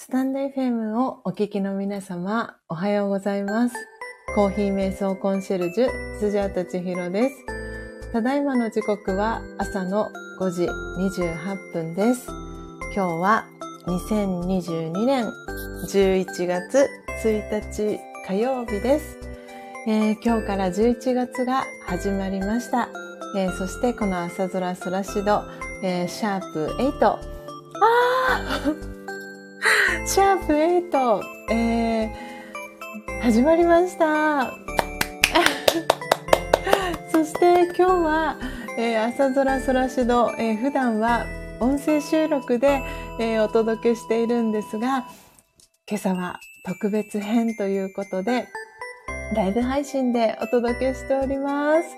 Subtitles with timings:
[0.00, 3.74] スタンド FM をお聞きの皆様、おはようございます。
[4.36, 8.12] コーヒー瞑想コンシェルジュ、辻畑千尋です。
[8.12, 10.08] ただいまの時刻は朝の
[10.40, 10.66] 5時
[11.20, 12.28] 28分です。
[12.94, 13.44] 今日は
[13.86, 15.26] 2022年
[15.88, 16.88] 11月
[17.24, 19.18] 1日火曜日です。
[19.88, 22.88] えー、今日から11月が始まりました。
[23.36, 25.42] えー、そしてこの朝空ソラシド、
[25.82, 27.04] えー、シャープ8。
[27.04, 28.87] あー
[30.08, 31.20] シャープ8、
[31.52, 34.54] えー、始まりました。
[37.12, 38.38] そして今日は、
[38.78, 41.26] えー、朝空ソラシド、えー、普段は
[41.60, 42.80] 音声収録で、
[43.20, 45.04] えー、お届けしているんですが、
[45.86, 48.48] 今朝は特別編ということで、
[49.34, 51.88] ライブ配信でお届けしております。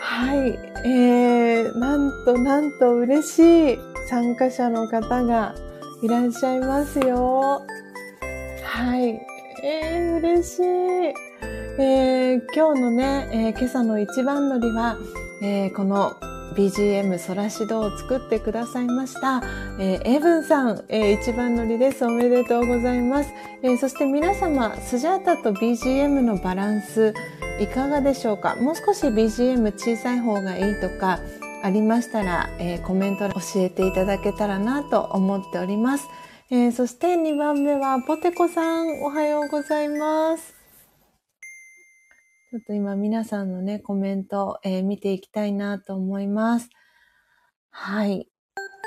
[0.00, 0.58] はい。
[0.84, 3.78] えー、なんとなんと嬉しい
[4.08, 5.54] 参加者の方が
[6.02, 7.62] いらっしゃいますよ。
[8.64, 9.20] はい。
[9.62, 10.62] えー、嬉しい。
[11.78, 14.96] えー、今日のね、えー、今朝の一番乗りは、
[15.42, 16.16] えー、この
[16.56, 19.42] BGM ソラシドを作ってくださいました、
[19.78, 22.04] えー、エブンさん、えー、一番乗りです。
[22.04, 23.30] おめでとうございます。
[23.62, 27.14] えー、そして皆様、スジャータと BGM のバランス、
[27.60, 28.56] いかがでしょうか？
[28.56, 31.20] もう少し BGM 小さい方がいいとか
[31.62, 36.08] ありましたら、えー、コメント教えていただけたらなと思っております。
[36.50, 40.54] えー、そして2番目はポテコさんおはようございます。
[42.50, 46.68] ちょっと今皆さんのね、コメント、えー、見ていきたいなと思います。
[47.70, 48.28] はい。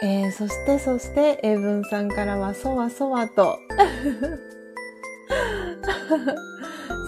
[0.04, 3.57] えー、そしてそして、英文さんからはそわそわと。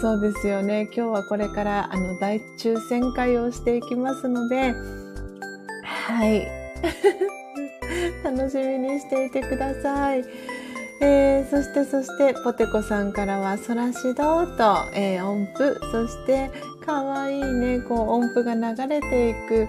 [0.01, 0.85] そうですよね。
[0.85, 4.73] 今日はこれからあの大抽選会をしていきますので、
[5.87, 6.47] はい。
[8.23, 10.23] 楽しみにしていてください。
[10.99, 15.79] えー、そしてそしてポテコさんからはソラシドと、えー、音符。
[15.91, 16.49] そして
[16.85, 19.67] かわいいねこう音符が流れていく、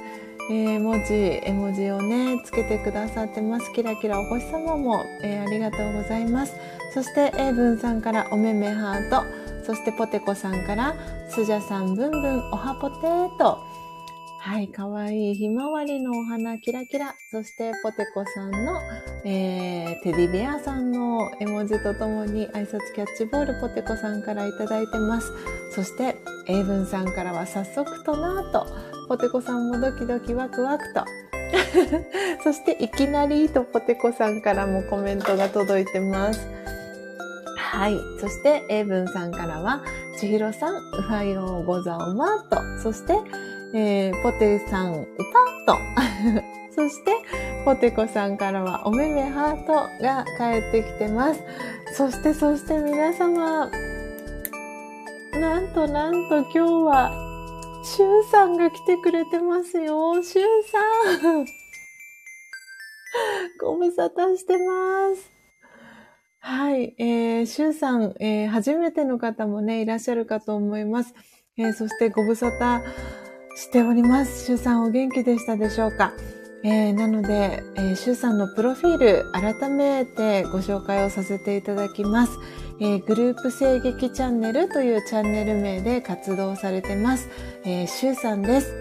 [0.50, 3.72] えー、文字絵文字をねつけてくださってます。
[3.72, 6.54] キラキラお星様も、えー、ありがとうございます。
[6.94, 9.22] そして英文さんからおめめハート。
[9.64, 10.94] そしてポテコさんから
[11.28, 13.67] スジャさんブンブンおはぽてーと
[14.40, 17.14] はい、かわいいひまわりのお花キラキラ。
[17.30, 18.80] そしてポテコさんの、
[19.24, 25.32] えー、テディベアさんの絵文字とともに挨拶キャッチボールポテコさんからいただいてます。
[25.72, 28.66] そして、英文さんからは早速となぁと、
[29.08, 31.04] ポテコさんもドキドキワクワクと。
[32.44, 36.46] そして、いきなりとポテコさんからもコメントが届いてます。
[37.56, 37.98] はい。
[38.20, 39.82] そして、英文さんからは、
[40.18, 42.78] ちひろさん、おはようございますと。
[42.82, 43.14] そして、
[43.74, 45.06] えー、ポテさん、歌
[45.66, 45.78] と。
[46.74, 47.12] そして、
[47.64, 49.72] ポテコさんからは、おめめハート
[50.02, 51.42] が返ってきてます。
[51.92, 53.70] そして、そして皆様、
[55.34, 57.12] なんとなんと今日は、
[57.82, 60.22] シュウさんが来てくれてますよ。
[60.22, 61.46] シュウさん。
[63.60, 65.30] ご無沙汰してます。
[66.40, 66.94] はい。
[66.98, 71.14] えー、シュウさん、えー、初めての方もね、いらっしゃるかと思います。
[71.56, 72.80] えー、そしてご無沙汰
[73.58, 74.44] しております。
[74.46, 76.12] シュウさんお元気でしたでしょうか？
[76.62, 82.38] えー、なので、えー、シュウさんのプロフィール改めてご紹介をさせていただきます。
[82.80, 87.28] えー、グループ声劇チャンネルというチャンネル名で活動されてます。
[87.64, 88.72] えー、シュウさんです。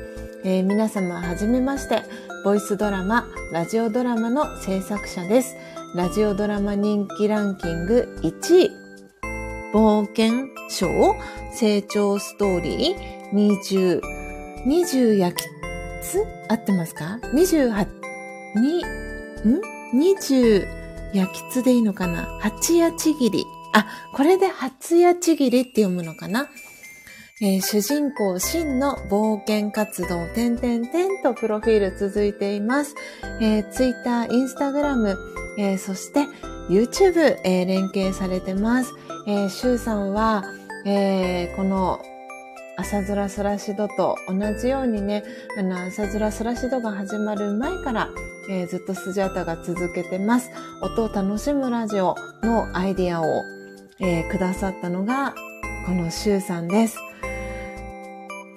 [0.44, 2.03] えー、皆様はじめまして、
[2.44, 5.56] ボイスドラマ、ラジオドラマの制作者です。
[5.95, 8.71] ラジオドラマ人気ランキング1位、
[9.74, 11.15] 冒険賞
[11.51, 14.16] 成長ストーリー20
[14.67, 15.47] 20焼き
[16.01, 17.87] つ合ってますか ?28、
[18.55, 19.61] に、ん
[19.95, 20.67] ?20
[21.13, 22.37] 焼きつでいいのかな？
[22.41, 23.45] 八やちぎり。
[23.73, 26.49] あ、これで初やちぎりって読むのかな？
[27.39, 32.93] えー、主人公、真の冒険活動、点々点とプロフィール続いています。
[33.39, 35.15] えー、Twitter、Instagram、
[35.59, 36.25] えー、そして
[36.69, 38.91] YouTube、えー、連携されてます。
[39.27, 40.43] えー、シュウさんは、
[40.85, 42.01] えー、この
[42.79, 45.24] 朝空ソラシドと同じようにね、
[45.57, 48.09] あの、朝空ソラシドが始まる前から、
[48.51, 50.51] えー、ずっとスジャータが続けてます。
[50.83, 53.25] 音を楽しむラジオのアイディアを、
[54.00, 55.33] えー、くださったのが、
[55.88, 57.00] このシュウさんです。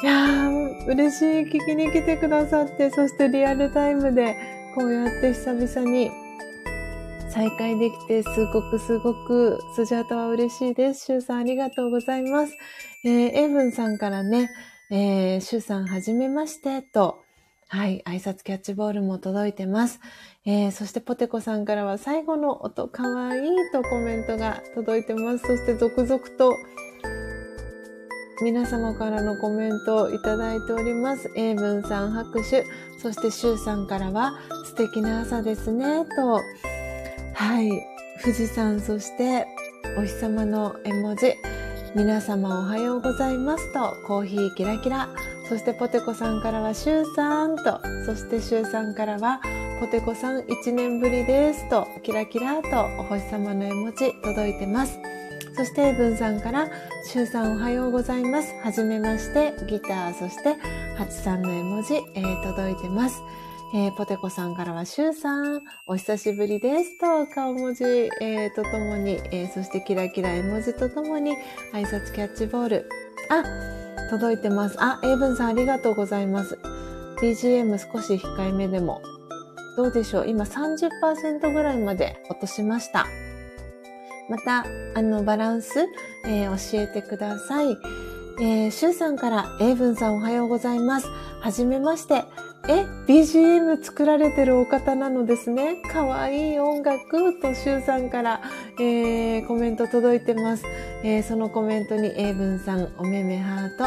[0.03, 1.27] いやー、嬉しい。
[1.47, 4.37] 聞きに来てくださって、そしてリアルタイムで、
[4.75, 6.11] こうやって久々に
[7.33, 11.07] 再会できて、すごくすごく、スジャータは嬉しいです。
[11.07, 12.55] シュウさんありがとうございます。
[13.05, 14.51] えー、エイブンさんからね、
[14.91, 17.23] えー、シュウさんはじめまして、と、
[17.69, 20.01] はい、挨拶キャッチボールも届いてます。
[20.45, 25.47] えー、そしてポテコさんからは最後の音かわいいとコメントが届いてます。
[25.47, 26.53] そして続々と
[28.43, 31.31] 皆様からのコメントをいただいております。
[31.37, 32.65] 英文さん拍手、
[32.99, 34.33] そしてシュウさんからは
[34.65, 36.41] 素敵な朝ですね、と。
[37.41, 37.71] はい、
[38.23, 39.47] 富士山、そして
[39.97, 41.33] お日様の絵文字。
[41.97, 45.09] 皆様おはようございますと、コーヒーキラキラ。
[45.49, 49.41] そしてポテコさんからはシュウさんと、そしてシュウさんからは
[49.81, 54.99] ポテコさん1年ぶりですと、キラキラとお星様の絵文字届いてます。
[55.57, 56.69] そして、文さんから、
[57.07, 58.55] しゅうさんおはようございます。
[58.63, 60.57] はじめまして、ギター、そして、
[60.99, 63.23] はちさんの絵文字、えー、届いてます。
[63.73, 71.37] えー、ポテコさんからは、しゅうさん、お久しぶりですと、顔文字、えー、とともに、えー、そしてキラキラ絵文字とともに、
[71.73, 72.89] 挨拶キャッチボール。
[73.29, 73.45] あ、
[74.11, 74.77] 届いてます。
[74.81, 76.59] あ、英文さんありがとうございます。
[77.23, 79.01] BGM 少し控えめでも。
[79.77, 80.29] どうでしょう？
[80.29, 83.07] 今30%ぐらいまで落としました。
[84.29, 84.65] また、
[84.97, 85.87] あの、バランス、
[86.27, 87.77] えー、教えてください。
[88.41, 91.07] えー、シュウさんから、エイブンさんおはようございます。
[91.41, 92.25] はじめまして。
[92.69, 95.77] え、BGM 作られてるお方なのですね。
[95.91, 98.43] かわいい音楽とシュウさんから、
[98.79, 100.65] えー、コメント届いてます。
[101.03, 103.85] えー、そのコメントにエイブンさん、おめめハート。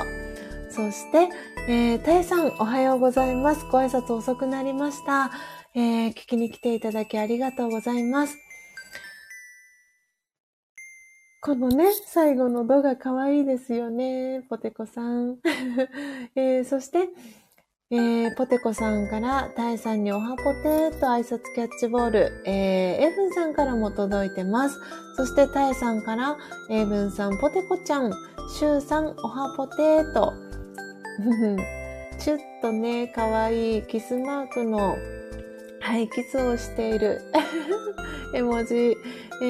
[0.69, 1.29] そして、
[1.69, 3.63] えー、タイさん、おはようございます。
[3.71, 5.31] ご挨拶遅くなりました。
[5.75, 8.37] えー、聞きに来ていただきありがとうございます。
[11.41, 14.43] このね、最後のドが可愛いですよね。
[14.49, 15.39] ポテコさん。
[16.35, 17.09] えー、そして、
[17.95, 24.79] えー、ポテコさんから、タイさんにおはポテと挨拶キャッチボール、えー、エブンさんからも届いてます。
[25.15, 26.35] そして、タイさんから、
[26.71, 28.11] エブンさん、ポテコちゃん、
[28.57, 30.33] シュウさん、おはポテと、
[32.17, 34.97] ちょっとね、可愛いいキスマークの、
[35.79, 37.21] はい、キスをしている
[38.33, 38.95] 絵文字、え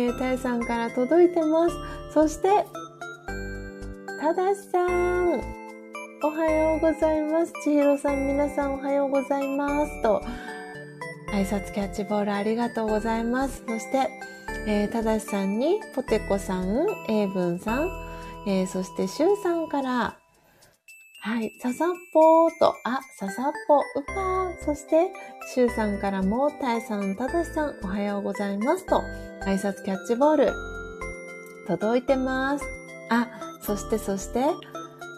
[0.10, 1.76] ー、たいさんから届いてます。
[2.14, 2.66] そして、
[4.20, 5.63] ただしさん、
[6.26, 7.52] おはようございます。
[7.66, 10.02] ちひろさん、皆さんおはようございます。
[10.02, 10.22] と、
[11.34, 13.62] 挨拶キャッチボールありがとうございます。
[13.68, 14.10] そして、
[14.66, 17.90] えー、ただしさんに、ポテコさん、エイブンさん、
[18.48, 20.18] えー、そしてシュウさんから、
[21.20, 23.82] はい、ささっぽーと、あ、ささっぽ、う
[24.16, 24.64] ぱー。
[24.64, 25.12] そして、
[25.54, 29.02] しゅうさんからも、たえさん、ただしさん、おはようございますと、
[29.46, 30.54] 挨拶キャッチボール、
[31.68, 32.66] 届いてます。
[33.10, 33.28] あ、
[33.62, 34.46] そして、そして、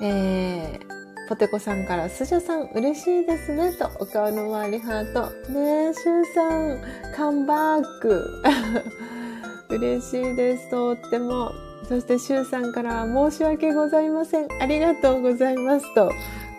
[0.01, 0.94] えー、
[1.27, 5.21] ポテコさんから、スジャさん、嬉しいですね、と、お顔の周りハート。
[5.51, 8.43] ねえ、シュウさん、カンバーク。
[9.69, 11.51] 嬉しいです、とっても。
[11.87, 14.47] そして、シュウさんから申し訳ございません。
[14.61, 16.11] ありがとうございますと。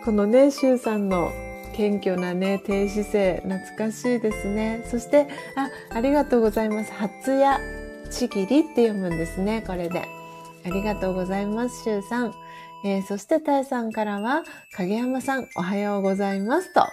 [0.05, 1.31] このね、シュウさんの
[1.77, 4.85] 謙虚なね、低姿勢、懐かしいですね。
[4.91, 6.93] そして、あ、ありがとうございます。
[6.93, 7.61] 初や
[8.11, 10.03] ちぎりって読むんですね、これで。
[10.65, 12.35] ありがとうございます、シュウさん。
[12.87, 14.45] えー、そして、タイさんからは、
[14.77, 16.83] 影山さん、おはようございますと。
[16.83, 16.89] あ、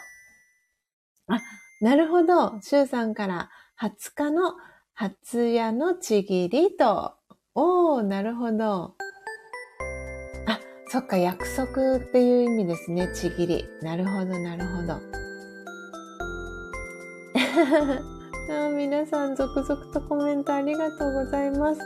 [1.81, 2.59] なるほど。
[2.61, 4.55] シュウさんから、20日の
[4.95, 7.13] 初夜のちぎりと
[7.53, 8.95] おー、なるほど。
[10.47, 13.63] あ、そっか、約束っていう意味ですね、ちぎり。
[13.83, 14.93] なるほど、なるほど。
[18.49, 21.81] あ皆さん、続々とコメントありがとうございます。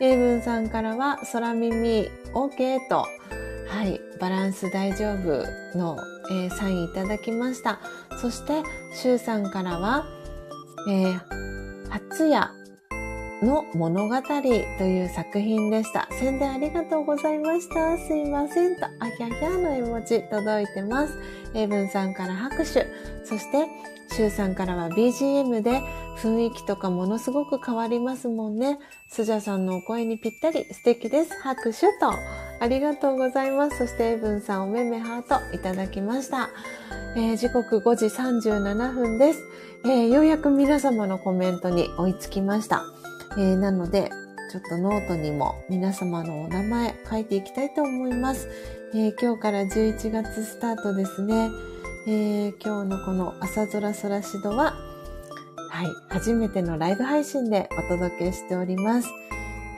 [0.00, 3.06] 英文さんからは、空耳 OK と、
[3.68, 5.46] はい、バランス大丈夫
[5.78, 5.96] の、
[6.30, 7.78] えー、サインいただきました。
[8.20, 8.62] そして、
[8.92, 10.06] シュウさんからは、
[10.88, 11.20] えー、
[12.10, 12.50] 初夜
[13.42, 16.08] の物語という作品でした。
[16.12, 17.96] 宣伝ありがとうございました。
[17.98, 21.18] すいませんと、あひゃひゃの絵文字届いてます。
[21.54, 22.86] エイブンさんから拍手。
[23.24, 23.66] そして、
[24.14, 25.82] シュウさんからは BGM で
[26.18, 28.78] 雰囲気とかものすごく変わりますもんね。
[29.08, 31.32] スジャさんのお声にぴったり素敵です。
[31.42, 32.12] 拍手と。
[32.60, 33.78] ありがとうございます。
[33.78, 36.48] そしてエブンさんおめめハートいただきました。
[37.16, 39.40] えー、時刻5時37分です、
[39.84, 42.84] えー、ようやく皆様のコメントに追いつきました。
[43.36, 44.10] えー、なので、
[44.52, 48.48] ちょっとノートにも皆様のお名前書いていきたいと思います。
[48.94, 51.50] えー、今日から11月スタートですね。
[52.06, 54.74] え、今日のこのあさぞらソラシドは、
[55.70, 59.08] はい、初めてのライブ配信でお届けしております。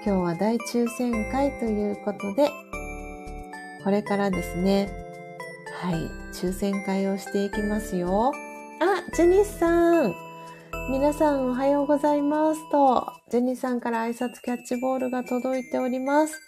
[0.05, 2.51] 今日は大抽選会ということで、
[3.85, 4.89] これからですね、
[5.81, 5.95] はい、
[6.35, 8.33] 抽選会をしていきますよ。
[8.81, 10.13] あ、ジェニスさん
[10.91, 16.41] 皆さんおはようございますと、ジェニーさんから挨拶キャッチボールが届いております。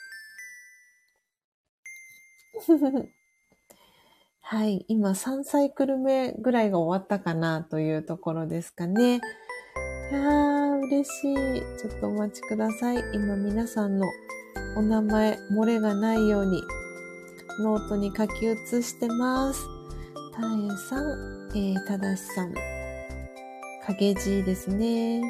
[4.50, 4.86] はい。
[4.88, 9.16] 今3サイクル目ぐらいが終わったかなというところですかね。
[10.10, 11.62] いやー、嬉しい。
[11.78, 13.04] ちょっとお待ちください。
[13.12, 14.06] 今皆さんの
[14.74, 16.62] お名前、漏れがないように、
[17.60, 19.66] ノートに書き写してます。
[20.34, 25.20] たえさん、えー、ただしさん、かげじですね。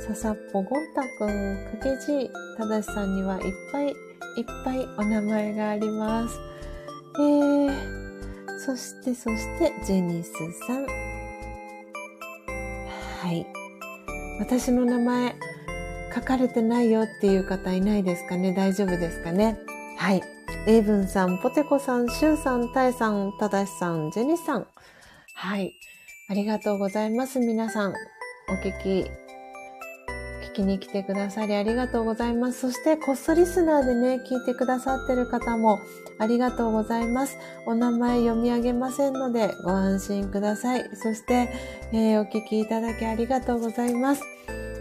[0.00, 3.94] ささっぽごんたくん、かげじ、ただしさんにはいっぱいいっ
[4.64, 6.40] ぱいお名前があります。
[7.18, 8.09] えー、
[8.64, 10.30] そしてそしてジェニス
[10.66, 10.86] さん。
[13.22, 13.46] はい。
[14.38, 15.34] 私の名前
[16.14, 18.52] 書かれてないよっていう方いないですかね？
[18.52, 19.58] 大丈夫ですかね？
[19.96, 20.22] はい。
[20.66, 24.66] エイブンさん、ポテコさん、シュウさん、タエさん、タダシさん、ジェニスさん。
[25.34, 25.72] はい。
[26.28, 27.40] ありがとうございます。
[27.40, 27.94] 皆さん、
[28.50, 29.10] お聞き
[30.50, 32.60] 聞きに来てくださりありがとうございます。
[32.60, 35.80] そして、こっそリスナーでね、聞いてくださってる方も
[36.18, 37.38] ありがとうございます。
[37.66, 40.90] お名前読み上げませんのでご安心ください。
[40.94, 41.48] そして、
[41.92, 44.22] えー、お聞きいただきありがとうございます。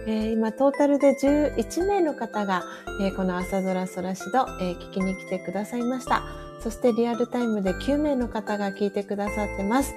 [0.08, 2.64] えー、今トータルで11名の方が、
[3.02, 6.24] えー、この朝空空しど、え聞きに来てくださいました。
[6.62, 9.94] そしてリアルタイムで9名の方が聞いてくださってます。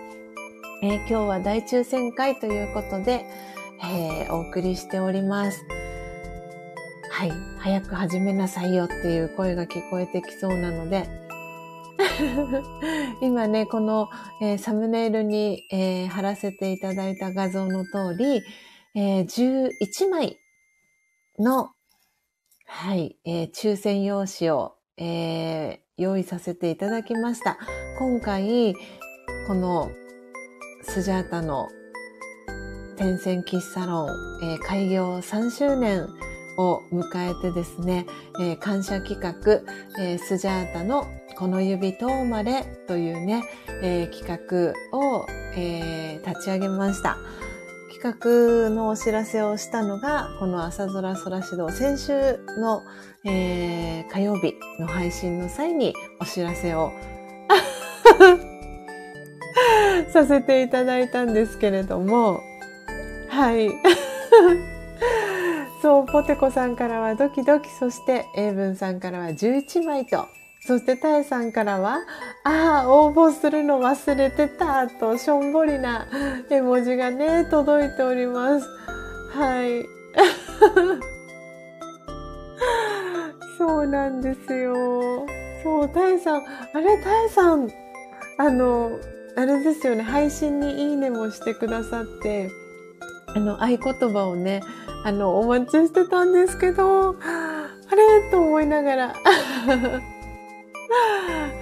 [0.83, 3.25] え今日は大抽選会ということで、
[3.85, 5.65] えー、お送りしております。
[7.11, 7.33] はい。
[7.59, 11.09] 早く始めなさいよっていう声が聞こえてきそうなので、
[13.21, 14.09] 今ね、この、
[14.41, 18.43] えー、サムネイルに、えー、貼らせていただいた画像の通り、
[18.95, 20.39] えー、11枚
[21.39, 21.71] の、
[22.67, 27.59] はい、え、抽選用紙を、え、用意させていただきました。
[27.99, 28.75] 今回、
[29.47, 29.91] この
[30.83, 31.69] スジャータの
[32.97, 34.09] 天線喫茶ロン、
[34.43, 36.09] えー、開業3周年
[36.57, 38.07] を迎えてですね、
[38.41, 39.33] えー、感謝企画、
[40.01, 41.07] えー、スジャータの
[41.37, 43.45] この指と生まれというね、
[43.83, 47.17] えー、企画を、えー、立ち上げました。
[47.93, 52.83] 企画のお知らせをしたのが、この朝空空指導、先週の、
[53.25, 56.93] えー、火曜日の配信の際にお知らせを
[60.13, 62.41] させていただいたんですけれども、
[63.33, 63.73] はい。
[65.81, 70.29] そう、ポテコさんからはドキドキ、そして英文さんからは11枚と、
[70.61, 72.01] そしてタエさんからは、
[72.45, 76.07] ああ、応募するの忘れてた、と、しょんぼりな
[76.51, 78.69] 絵文字がね、届いております。
[79.31, 79.87] はい。
[83.57, 85.25] そうなんですよ。
[85.63, 86.41] そう、タエさん、あ
[86.81, 87.71] れ、タエさん、
[88.37, 88.91] あの、
[89.37, 92.51] あれですよね、配信にいいねもしてくださって、
[93.35, 93.79] あの、合言
[94.13, 94.63] 葉をね、
[95.05, 97.15] あの、お待ちしてたんですけど、あ
[97.95, 98.31] れ？
[98.31, 99.15] と思いながら。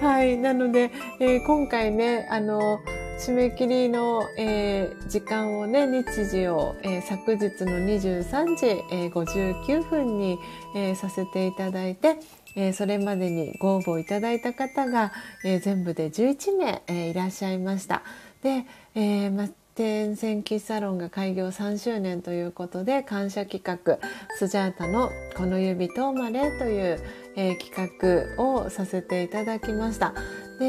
[0.01, 0.37] はい。
[0.37, 2.79] なので、えー、今回ね、あの、
[3.17, 10.39] 締め切りの、えー、時間をね、日時を、えー、昨日の23時、えー、59分に、
[10.75, 12.17] え、させていただいて、
[12.55, 15.11] え、それまでにご応募いただいた方が、
[15.45, 18.01] え、全部で11名、え、いらっしゃいました。
[18.41, 19.51] で、えー
[19.81, 23.97] 庭園線喫茶ロンが開業3周年ということで感謝企画
[24.37, 26.99] スジャータの「この指とまれ」という、
[27.35, 30.13] えー、企画をさせていただきました。
[30.59, 30.65] で、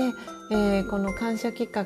[0.51, 1.85] えー、この感謝企画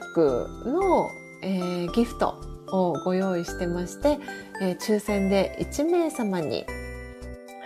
[0.70, 1.10] の、
[1.42, 2.36] えー、ギフト
[2.68, 4.18] をご用意してまして、
[4.60, 6.64] え抽選で1名様に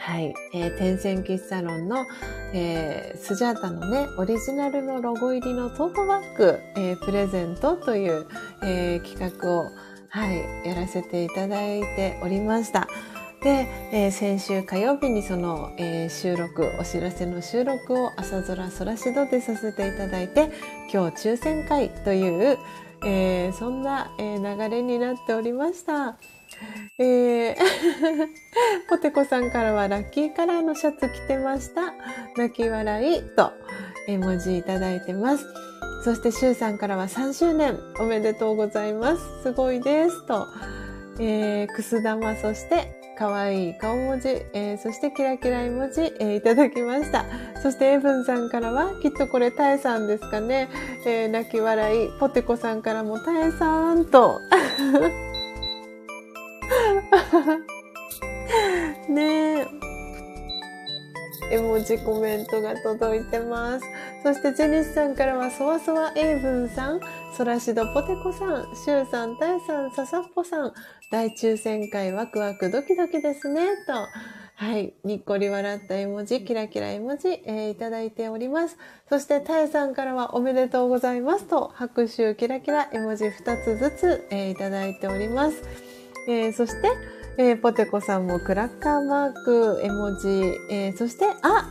[0.00, 2.06] はい、えー、天線喫茶ロンの、
[2.54, 8.26] えー、スジャータのね、オリジナルのロゴ入りのトートバッグ、えー、プレゼントという、
[8.62, 9.70] えー、企画を、
[10.08, 12.88] はい、やらせていただいておりました。
[13.42, 20.50] で、えー、先週火曜日にその、えー、収録、お知らせの収録を朝空空しどでさせていただいて、
[20.92, 22.58] 今日抽選会という、
[23.04, 26.16] えー、そんな、えー、流れになっておりました。
[26.98, 27.56] えー、
[28.88, 31.94] ポテコさんからはラッキーカラーのシャツ着てました。
[32.36, 33.52] 泣き笑いと
[34.06, 35.46] 絵文字いただいてます。
[36.04, 39.42] そしてシュウさんからは3周年おめでとうございます。
[39.42, 40.26] すごいです。
[40.26, 40.46] と、
[41.18, 47.26] えー、くす玉、そして可愛い顔文字、えー、そしてキラキラ絵文字、えー、いただきました。
[47.62, 50.70] そしてエブンさんからは、きっとこれタエさんですかね。
[51.06, 54.40] えー、泣き笑い、ポテコさんからもタエさんと。
[59.08, 59.66] ねえ。
[61.50, 63.84] 絵文字コメントが届いてます。
[64.22, 67.00] そしてジェニスさんからは、そわそわエイブンさん、
[67.36, 70.72] ソラシドポテコさん、シュウさん、タイさん、ササッポさん、
[71.10, 73.92] 大抽選会ワクワクドキドキですね、と。
[74.54, 74.92] はい。
[75.04, 78.76] にっこり笑った絵文字、キラキラ絵文字、えー、いただいております。
[79.08, 85.62] そして、たえさんからはおめでとうございますと、拍手、キラキラ絵文字2つずつ、えー、いただいております。
[86.28, 91.70] えー、そして、えポテコさんもクラッカーマーク、絵文字、えそして、あ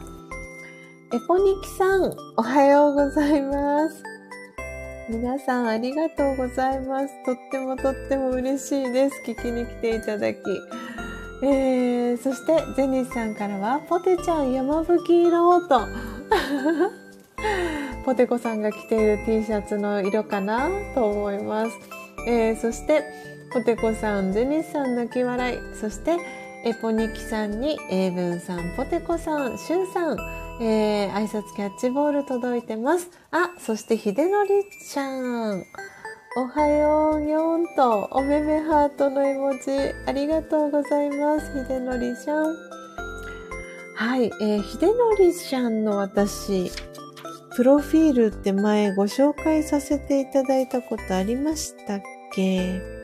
[1.14, 4.04] エポニキさん、おはようございます。
[5.08, 7.24] 皆さんありがとうございます。
[7.24, 9.22] とってもとっても嬉しいです。
[9.28, 10.40] 聞きに来ていただき。
[11.44, 15.82] えー、そして、ゼニスさんからは、ポテちゃん山吹色と、
[18.06, 21.78] ポテコさんが着ている T シャツの色かなと思います。
[22.28, 26.18] えー、そして、ポテコさん、ゼニスさん泣き笑い、そして、
[26.66, 30.18] エポニキさんに、英文さん、ポテコさん、シュウさん、
[30.62, 33.10] えー、挨拶キャッチボール届いてます。
[33.32, 34.50] あ、そして、ひでのり
[34.86, 35.64] ちゃん。
[36.38, 39.72] おはようよんと、おめめハートの絵文字、
[40.06, 41.64] ありがとうございます。
[41.64, 42.56] ひでのりちゃん。
[43.96, 46.72] はい、えー、ひでのりちゃんの私、
[47.56, 52.02] プロフィールって前ご紹介させていただいたことありましたっ
[52.34, 52.99] け？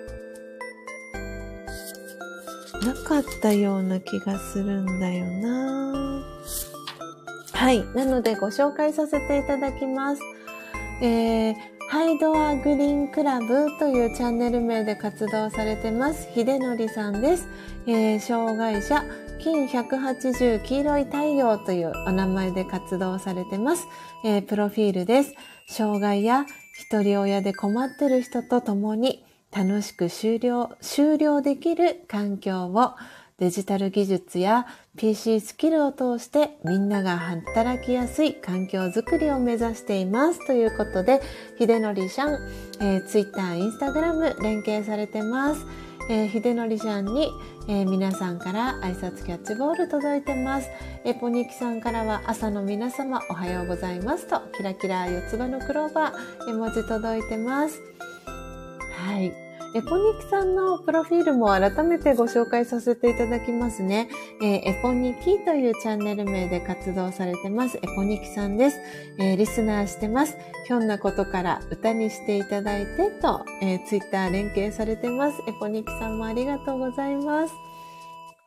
[2.81, 6.23] なかったような気がするんだよな
[7.53, 7.83] はい。
[7.95, 10.21] なのでご紹介させていただきます。
[11.01, 11.55] えー、
[11.89, 16.27] ハイドアグリーンクラブというチャンネル名で活動されてます。
[16.35, 17.47] 秀則さんです。
[17.87, 19.03] えー、障害者、
[19.39, 23.87] 金180黄色い太陽というお名前で活動されてます。
[24.23, 25.33] えー、プロフィールです。
[25.67, 29.24] 障害や一人親で困ってる人と共に
[29.55, 32.95] 楽しく終了、終了できる環境を
[33.37, 34.65] デジタル技術や
[34.97, 41.21] PC スキルを通してみんなが働きやすい環境づくりを目指していますということで、
[41.57, 42.33] 秀則さん、
[42.81, 45.65] えー、Twitter、Instagram 連携されてます。
[46.09, 47.29] えー、秀則さんに、
[47.67, 50.69] えー、皆さんから挨拶キャッチボール届いてます。
[51.05, 57.79] えー、ポニキさんからは朝の皆様おはようございますと、キラキラ四つ葉のクローバー絵文字届いてます。
[59.05, 59.44] はい。
[59.75, 64.07] エポニキさんのプロフィールも改めてご紹介させていただきますね。
[64.41, 67.77] えー、エポニキというチャンネル名で活動されてます。
[67.77, 68.79] エポニキさんです。
[69.19, 70.37] えー、リスナーしてます。
[70.65, 75.41] ひょんなことから歌にしていただいてと、えー、ツイッター連携されてます。
[75.45, 77.53] エポニキさんもありがとうございます。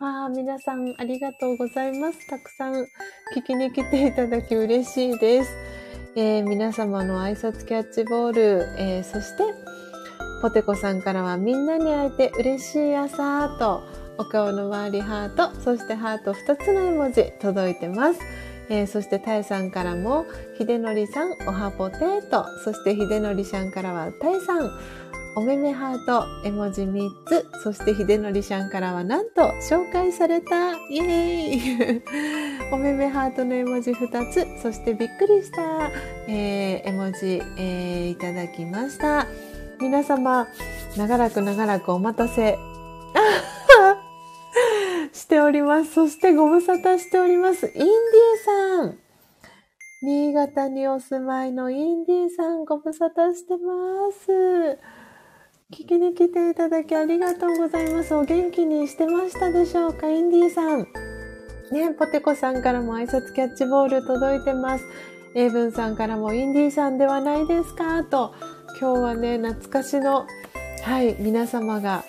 [0.01, 2.27] ああ、皆さんありがとうございます。
[2.27, 2.73] たくさん
[3.37, 5.51] 聞きに来ていただき嬉しいです。
[6.17, 9.45] えー、皆様の挨拶キャッチボール、えー、そして
[10.41, 13.83] ポテコさんからはみんなに会えて嬉しい朝と
[14.19, 18.21] お顔の周りハート、そしてハート2つの絵文字届いてます。
[18.71, 20.27] えー、そしてタエさんからも、
[20.59, 24.71] ひでのりさん、おはぽてーと、そしてひでのりさんからは、タエさん、
[25.37, 32.03] おめめハート、絵文字3つ、そしてひでのりさんからは、なんと、紹介されたイエーイ
[32.73, 35.91] おめめハートの絵文字2つ、そしてびっくりした、
[36.27, 39.27] えー、絵文字、えー、いただきました。
[39.81, 40.47] 皆様、
[40.97, 42.59] 長らく長らくお待たせ
[45.13, 45.93] しております。
[45.93, 47.67] そしてご無沙汰しております。
[47.67, 47.89] インディー
[48.45, 48.99] さん。
[50.03, 54.79] 新潟にお住まいのインディーさん、ご無沙汰してます。
[55.73, 58.15] 聞きに来ていただきありがとうございます。
[58.15, 60.09] お元気にしてましたでしょうか？
[60.09, 60.87] インディーさん。
[61.73, 64.85] ね、ポテコさんからも挨拶キャッチボール届いてます。
[65.35, 68.03] エイブンさんからもインディーさんではないですか？
[68.05, 68.33] と
[68.81, 70.25] 今日はね、懐かしの、
[70.85, 72.05] はい、皆様が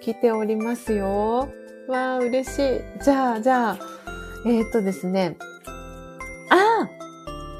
[0.00, 1.48] 来ておりますよ。
[1.88, 2.80] わあ、嬉しい。
[3.02, 3.78] じゃあ、じゃあ、
[4.46, 5.36] えっ、とですね。
[6.48, 6.88] あ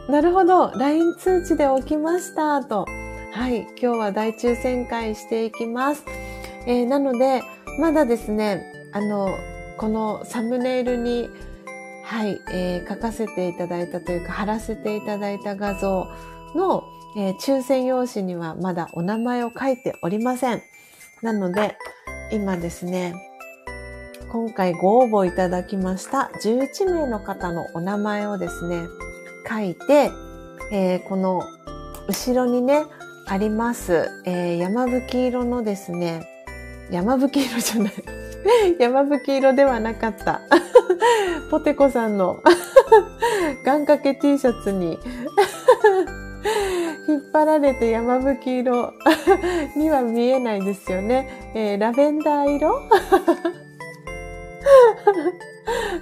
[0.08, 0.70] あなるほど。
[0.76, 2.62] LINE 通知で起きました。
[2.62, 2.86] と。
[3.32, 3.62] はい。
[3.62, 6.04] 今日は大抽選会していきます。
[6.68, 7.42] えー、なので、
[7.80, 8.62] まだですね、
[8.92, 9.28] あの、
[9.76, 11.28] このサムネイルに、
[12.04, 16.06] はい、えー、書かせていただいたというか、貼らせていただいた画像
[16.54, 16.84] の、
[17.16, 20.62] えー、抽選用紙にはまだお名前を書いておりません。
[21.22, 21.76] なので、
[22.32, 23.14] 今ですね、
[24.30, 28.86] 今回ご応募いただきました11名の方のお名前をですね、
[29.48, 30.12] 書いて、
[30.70, 31.42] えー、この
[32.06, 32.84] 後ろにね、
[33.26, 36.28] あります、えー、山吹色のですね、
[36.90, 37.92] 山吹色じゃない。
[38.78, 40.40] 山吹色ではなかった。
[41.50, 42.40] ポテコさんの
[43.64, 44.98] 願掛け T シャツに
[47.08, 48.92] 引っ張られて山吹色
[49.76, 51.52] には見えないですよね。
[51.54, 52.88] えー、ラベンダー色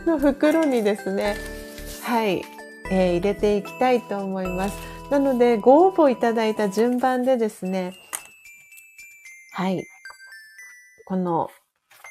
[0.06, 1.36] の袋にですね、
[2.02, 2.42] はい、
[2.90, 4.76] えー、入れていきたいと思います。
[5.10, 7.94] なので、ご応募いただいた順番でですね、
[9.52, 9.82] はい、
[11.06, 11.50] この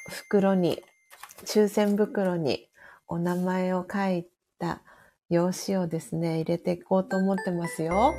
[0.09, 0.83] 袋に
[1.45, 2.67] 抽選袋に
[3.07, 4.27] お名前を書い
[4.59, 4.81] た
[5.29, 8.15] 用紙をですね、入れていこうと思ってますよ。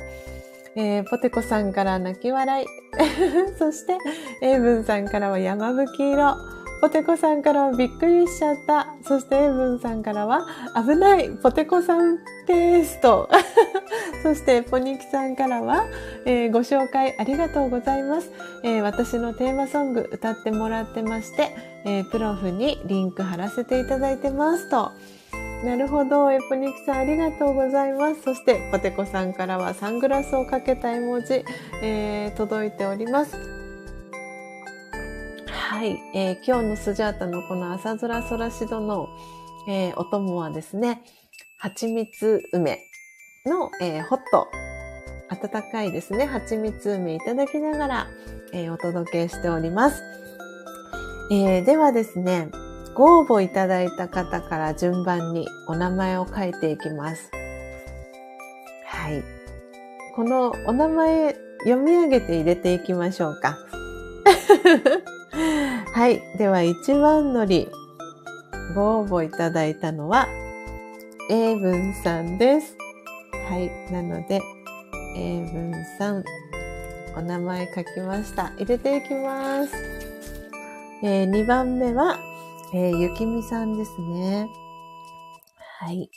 [0.75, 2.67] えー、ポテコさんから泣き笑い。
[3.57, 3.97] そして、
[4.41, 6.35] エイブンさんからは山吹色。
[6.81, 8.87] ポテコさんからはびっくりしちゃった。
[9.03, 13.29] そしてエイブンさんからは危ないポテコさんテスト。
[14.23, 15.85] そしてポニキさんからは、
[16.25, 18.31] えー、ご紹介ありがとうございます、
[18.63, 21.55] えー、私のテーマソング歌ってもらってまして、
[21.85, 24.91] えー、プロフにリンク貼らせていただいてますと。
[25.63, 26.31] なるほど。
[26.31, 28.21] エポニキさんありがとうございます。
[28.21, 31.43] そして、ポテコさんからはサングラスをかけた絵文字、
[31.83, 33.35] えー、届いております。
[35.47, 35.99] はい。
[36.15, 39.09] えー、今日のスジャータのこの朝空空しどの、
[39.67, 41.03] えー、お供はですね、
[41.57, 42.79] 蜂蜜梅
[43.45, 44.47] の、えー、ホット、
[45.29, 48.07] 温かいですね、蜂蜜梅いただきながら、
[48.53, 50.01] えー、お届けしております。
[51.31, 52.49] えー、ではですね、
[52.99, 57.31] ご応募いただいた方から順番にお名前を書いていきます。
[58.85, 59.23] はい。
[60.17, 63.57] このお名前読み上げて入れていきましょうか。
[65.95, 66.21] はい。
[66.37, 67.69] では一番乗り、
[68.75, 70.27] ご応募いただいたのは、
[71.29, 72.75] 英文さんです。
[73.49, 73.71] はい。
[73.93, 74.41] なので、
[75.15, 76.25] 英文さん、
[77.15, 78.51] お名前書きました。
[78.57, 79.73] 入れていきます。
[81.01, 82.19] えー、2番目は、
[82.71, 84.47] えー、ゆきみさんですね。
[85.79, 86.11] はい。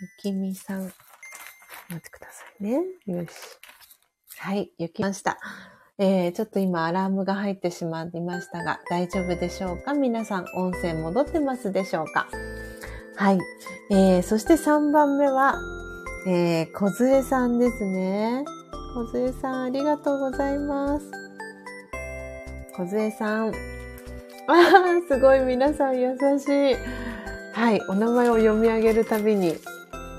[0.00, 0.82] ゆきみさん。
[0.82, 0.94] 待
[1.96, 2.82] ってくださいね。
[3.06, 3.28] よし。
[4.38, 5.38] はい、ゆきました。
[5.98, 9.94] えー、ちょっと今アラームが入ってしまいましたが、大丈夫でしょうか？
[9.94, 12.26] 皆さん、音声戻ってますでしょうか？
[13.16, 13.38] はい。
[13.90, 15.54] えー、そして3番目は、
[16.26, 18.44] えー、小杖さんですね。
[18.94, 21.27] 小杖さん、ありがとうございます。
[22.78, 23.48] 小杖さん。
[23.48, 23.50] あ
[24.52, 24.62] あ、
[25.08, 26.76] すごい皆さん優しい。
[27.52, 29.56] はい、お名前を読み上げるたびに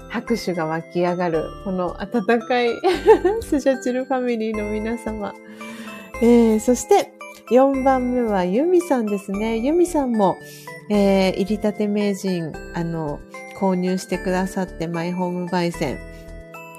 [0.09, 2.71] 拍手が湧き上がる、この温かい
[3.41, 5.33] スジャチルファミリーの皆様。
[6.21, 7.13] えー、そして、
[7.49, 9.57] 4番目はユミさんですね。
[9.57, 10.35] ユミさんも、
[10.89, 13.21] えー、入りたて名人、あの、
[13.57, 15.97] 購入してくださって、マイホーム焙煎。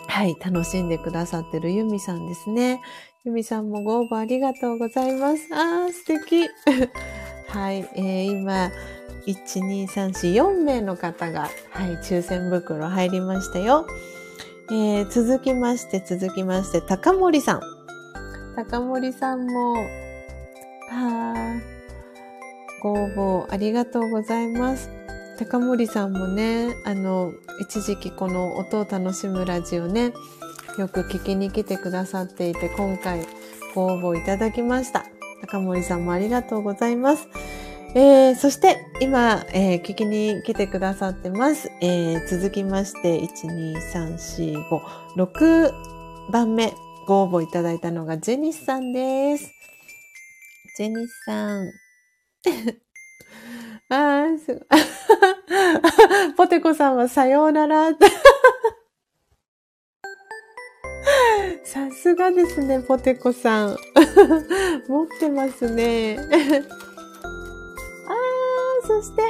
[0.09, 2.83] はい、楽しんでくださってるユミさんですね。
[3.23, 5.47] ゆみさんもご応募ありがとうございます。
[5.53, 6.49] あー、素敵。
[7.49, 8.71] はい、えー、今、
[9.27, 13.87] 1、2、3、4、4名の方が、はい、抽選袋入りましたよ。
[14.71, 17.61] えー、続きまして、続きまして、高森さん。
[18.57, 19.75] 高森さんも、
[20.89, 21.61] は
[22.83, 24.89] ご応募ありがとうございます。
[25.39, 30.15] 高森さんもね、あの、一時期この音を楽しむラジオね、
[30.79, 33.27] よく聞きに来てくださっていて、今回
[33.75, 35.05] ご応募いただきました。
[35.43, 37.29] 高森さんもありがとうございます。
[37.95, 41.71] えー、そして、今、えー、聞きに来てくださってます。
[41.81, 44.69] えー、続きまして、1、2、3、4、
[45.17, 45.73] 5、6
[46.31, 46.73] 番目、
[47.07, 49.51] ご応募いただいたのがジェニスさんです。
[50.77, 51.73] ジェニスさん。
[53.91, 54.67] あー、すごい。
[56.37, 57.91] ポテコさんはさようなら。
[61.65, 63.77] さすがですね、ポテコさん。
[64.89, 66.19] 持ってますね。
[66.29, 69.23] あー、そして、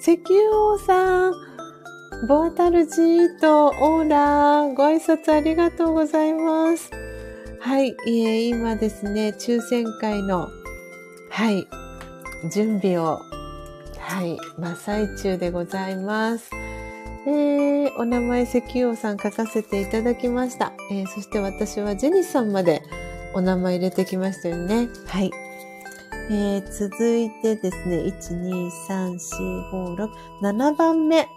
[0.00, 1.48] 石油王さん。
[2.26, 6.90] ボアタルジート、オーラー、ご挨拶ありがとうございます。
[7.60, 10.48] はい、いえ、今ですね、抽選会の、
[11.30, 11.68] はい、
[12.50, 13.20] 準備を、
[13.98, 16.50] はい、真っ最中でございます。
[17.28, 20.72] えー、お名前石油王さん書かせていただきました。
[20.90, 22.82] えー、そして私はジェニスさんまで
[23.34, 24.88] お名前入れてきましたよね。
[25.06, 25.30] はい。
[26.30, 30.08] えー、続いてですね、1、2、3、4、5、6、
[30.40, 31.28] 7番目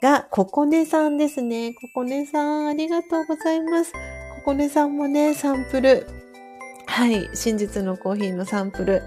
[0.00, 1.74] がココネさんですね。
[1.74, 3.92] ココネさん、ありがとうございます。
[4.36, 6.06] ココネさんもね、サンプル。
[6.86, 9.02] はい、真実のコーヒーのサンプル。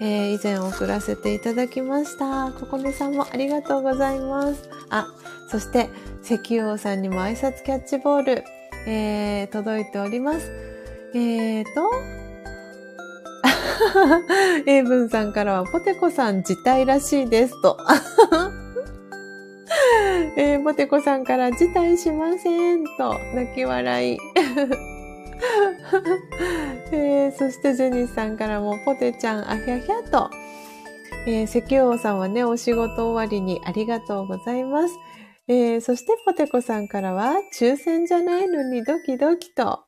[0.00, 2.52] えー、以前送らせていただきました。
[2.52, 4.68] ココネさんもありがとうございます。
[4.90, 5.12] あ、
[5.48, 5.88] そして、
[6.22, 8.44] 石油王さんにも挨拶キャッチボール、
[8.86, 10.50] えー、届いております。
[11.14, 11.90] えーと、
[14.66, 17.78] 英文さんからは、ポテコさん自体らしいですと。
[20.36, 24.18] えー、ポテコさんから辞退しませんと、泣き笑い。
[26.92, 30.30] えー、そしてジェニスさんからも、ポテちゃん、あひゃひゃと。
[31.26, 34.94] えー、石油王さんはね、お仕事終わりにありがとうございます。
[35.50, 39.84] えー、そしてポテコさんからは、抽選じゃないのにドキドキと。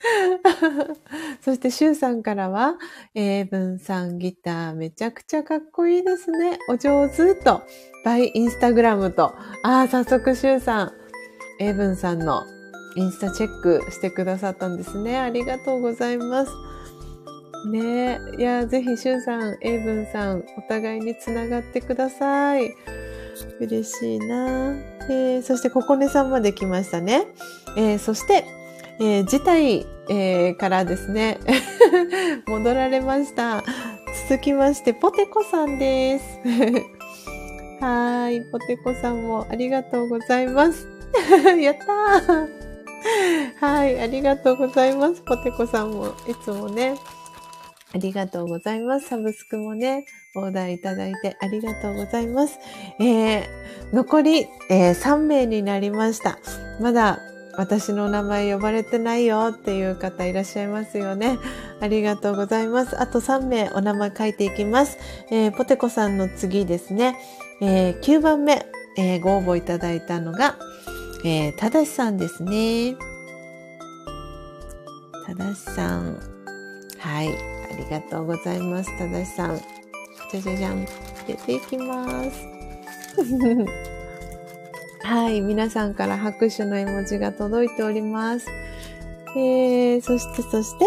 [1.42, 2.76] そして、シュウさんからは、
[3.14, 6.58] エーブンさんギターめちゃくちゃかっこいいですね。
[6.70, 7.60] お上手と、
[8.04, 10.92] バイインスタグラムと、ああ、早速シュウさん、
[11.60, 12.44] エーブンさんの
[12.96, 15.18] インスタチェックしてくださったんですね。
[15.18, 16.52] ありがとうございます。
[17.70, 18.40] ねえ。
[18.40, 22.74] いや、ぜひ、シュウさん、エイブンさん、お互いにつながってください。
[23.60, 24.74] 嬉しいな
[25.08, 27.26] えー、そして、ココネさんまで来ましたね。
[27.76, 28.44] えー、そして、
[28.98, 31.38] えー、次回、えー、からですね、
[32.46, 33.62] 戻られました。
[34.28, 36.24] 続きまして、ポテコさんです。
[37.80, 40.88] はい、ポテコさんもありがとうございます。
[41.60, 42.48] やったー
[43.60, 45.22] はい、ありがとうございます。
[45.22, 46.96] ポテコさんもいつもね、
[47.94, 49.08] ありがとうございます。
[49.08, 52.58] サブスクもね、オーダーいただいてありがとうございます。
[53.00, 53.46] えー、
[53.92, 56.38] 残り、えー、3名になりました。
[56.80, 57.18] まだ
[57.56, 61.38] 私の名前呼ばれてないよっていう方いらっしゃいますよね。
[61.80, 63.00] ありがとうございます。
[63.00, 64.98] あと3名お名前書いていきます。
[65.30, 67.16] えー、ポテコさんの次ですね。
[67.60, 68.66] えー、9番目、
[68.98, 70.56] えー、ご応募いただいたのが、
[71.24, 72.96] えー、ただしさんですね。
[75.26, 76.20] ただしさん。
[76.98, 77.28] はい。
[77.28, 78.98] ありがとうございます。
[78.98, 79.75] ただしさん。
[80.30, 80.84] じゃじゃじゃん。
[80.84, 80.88] 入
[81.28, 82.46] れていきます。
[85.02, 85.40] はい。
[85.40, 88.46] 皆さんから拍手の絵文字が届いております。
[89.36, 90.84] えー、そして、そして、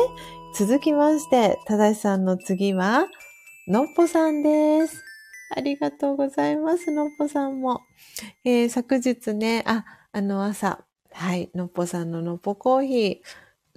[0.55, 3.05] 続きまして、ただしさんの次は、
[3.67, 5.03] のっぽさんです。
[5.55, 7.81] ありがとうございます、のっぽさんも。
[8.43, 13.21] えー、昨日ね、あ、あの朝、はい、のっぽさんののっぽコーヒ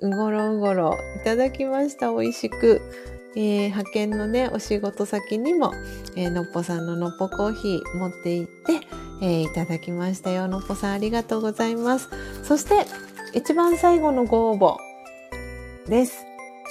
[0.01, 2.11] ー、うごろうごろいただきました。
[2.11, 2.81] 美味しく。
[3.35, 5.73] えー、派遣のね、お仕事先にも、
[6.17, 8.87] えー、のっぽさんののっぽコーヒー持って行って、
[9.23, 10.49] えー、いただきましたよ。
[10.49, 12.09] のっぽさんありがとうございます。
[12.43, 12.87] そして、
[13.35, 14.77] 一番最後のご応募
[15.89, 16.25] です。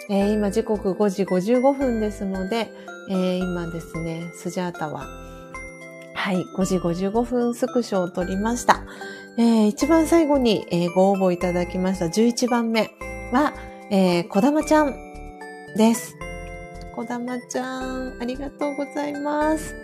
[0.10, 2.69] えー、今時刻5時55分ですので、
[3.10, 5.08] えー、今ですね、スジャータは、
[6.13, 8.84] はい、5時55分スクショを取りました。
[9.38, 12.91] えー、一番最後に、えー、ご応募いただきました11番目。
[13.32, 13.54] は、
[13.89, 14.95] えー、こだまちゃん
[15.76, 16.20] です。
[16.95, 19.75] こだまちゃん、ありがとうございます。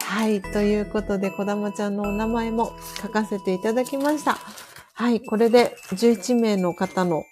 [0.00, 0.42] はい。
[0.42, 4.38] ということで、こだまちゃんのお名前も書かせていただきました。
[4.92, 5.20] はい。
[5.20, 7.24] これで11名の方の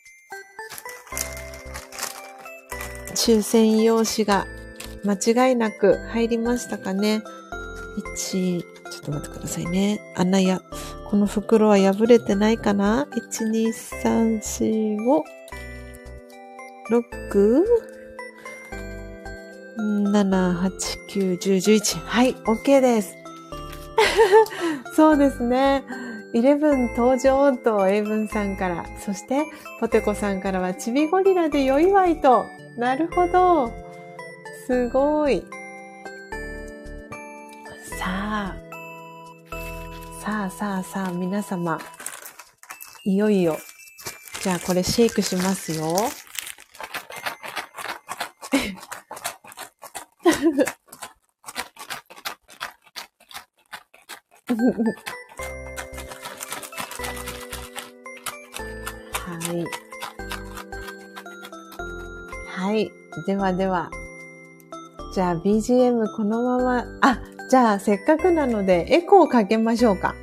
[3.15, 4.47] 抽選用紙が
[5.05, 7.23] 間違いなく入りましたかね。
[8.17, 10.01] 1、ちょっと待ってくださいね。
[10.17, 10.63] 穴や、
[11.11, 13.69] この袋は破れてないかな ?1、2、
[14.03, 15.23] 3、4、5、
[16.91, 17.92] 6、
[19.79, 21.99] 7、8、9、10、11。
[21.99, 23.17] はい、OK です。
[24.95, 25.85] そうですね。
[26.35, 29.45] 11登場とエイブンさんから、そして
[29.81, 32.45] ポテコさんからはチビゴリラで良いわいと。
[32.77, 33.73] なるほど。
[34.67, 35.45] すごい。
[37.99, 38.57] さあ、
[40.23, 41.79] さあさあさあ、皆様。
[43.05, 43.59] いよいよ。
[44.43, 45.97] じゃあこれシェイクしますよ。
[50.43, 50.49] は
[59.53, 59.65] い。
[62.49, 62.91] はい。
[63.27, 63.91] ではでは。
[65.15, 70.15] じゃあ BGM このまま、あ、じゃあ、せっかくなので、エコーかけましょうか。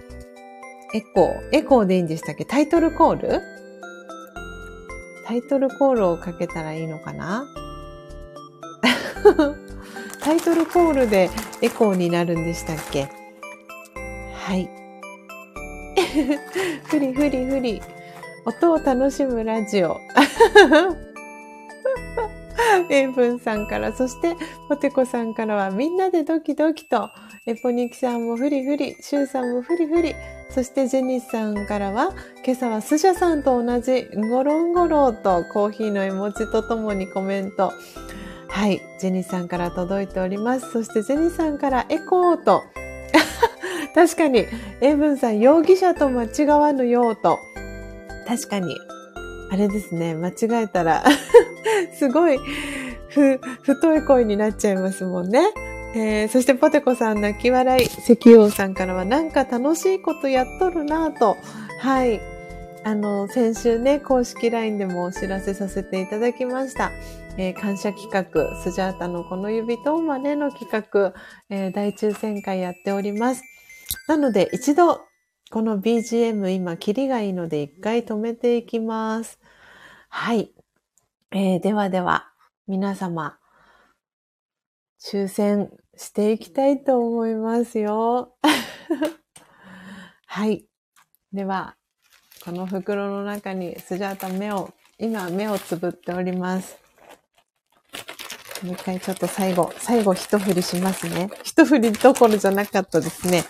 [0.94, 1.58] エコー。
[1.58, 2.44] エコーでいいんでしたっけ？
[2.46, 3.42] タイトルコール？
[5.26, 7.46] タイトルコールをかけたらいいのかな？
[10.30, 11.28] タイトルコールで
[11.60, 13.10] エコーになるんでしたっけ？
[14.36, 14.70] はい。
[16.86, 17.82] ふりふりふり。
[18.46, 19.98] 音を楽しむラジオ。
[22.92, 24.36] エイブンさんから、そして
[24.68, 27.10] ポテコさんからはみんなでドキドキと、
[27.48, 30.14] エポニキさんもフリフリ、シュウさんもフリフリ、
[30.52, 32.14] そしてジェニスさんからは、
[32.46, 37.74] 今朝はスジャさんと同じゴロンゴロとコーヒーの絵文字とともにコメント。
[38.50, 40.72] はい、ジェニスさんから届いております。
[40.72, 42.64] そしてジェニスさんからエコーと。
[43.96, 44.46] 確かに、
[44.82, 47.40] エイブンさん、容疑者と間違わぬようと。
[48.28, 48.76] 確かに、
[49.52, 51.04] あれですね、間違えたら
[51.98, 52.40] すごい、
[53.10, 55.52] ふ、太い声になっちゃいますもんね。
[55.96, 61.36] えー、そしてポテコさん泣き笑い、石王さんからはなんか楽しいことやっとるなぁと、
[61.80, 62.22] はい。
[62.84, 66.92] あの、先週ね、公式 LINE でもお知らせさせていただきました。
[67.42, 71.14] えー、感謝企画、スジャータのこの指とまねの企画、
[71.50, 73.44] えー、大抽選会やっております。
[74.10, 75.00] なので、一度、
[75.50, 79.40] この BGM 今、キリがいいので一回止めていきます。
[80.10, 80.52] はい。
[81.32, 82.30] えー、ではでは、
[82.68, 83.40] 皆様、
[85.02, 88.36] 抽選していきたいと思いますよ。
[90.28, 90.66] はい。
[91.32, 91.78] では、
[92.44, 96.89] この袋の中にスジャータ目を、今目をつぶっております。
[98.64, 101.30] もう一回ちょっと最後、最後一振りしますね。
[101.44, 103.44] 一振りどころじゃなかったですね。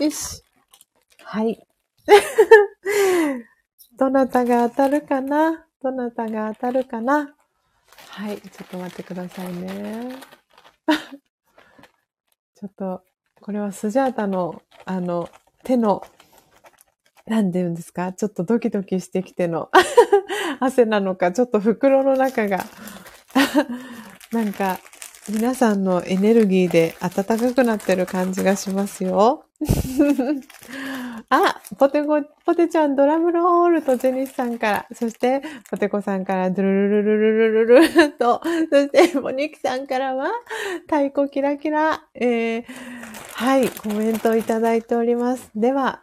[0.00, 0.42] よし。
[1.22, 1.64] はい。
[3.96, 5.66] どなたが当たるかな？
[5.82, 7.34] どなたが当たるかな？
[8.08, 8.40] はい。
[8.40, 10.16] ちょっと待ってくださいね。
[12.56, 13.02] ちょっと、
[13.40, 15.28] これはスジャータの、あの、
[15.64, 16.02] 手の、
[17.26, 18.12] なんて言うんですか？
[18.12, 19.70] ちょっとドキドキしてきての
[20.58, 22.64] 汗なのか、ちょっと袋の中が
[24.32, 24.78] なんか、
[25.28, 29.44] 皆さんのエネルギーで暖かくなってる感じがしますよ。
[31.28, 40.28] あ、ポテコ、ポテちゃんドラムロールとジェニスさんから、そしてポテコさんからドゥルルルルルルルルと、そしてモニキさんからは
[40.82, 42.64] 太鼓キラキラ、えー、
[43.34, 45.50] はい、コメントいただいております。
[45.54, 46.02] では、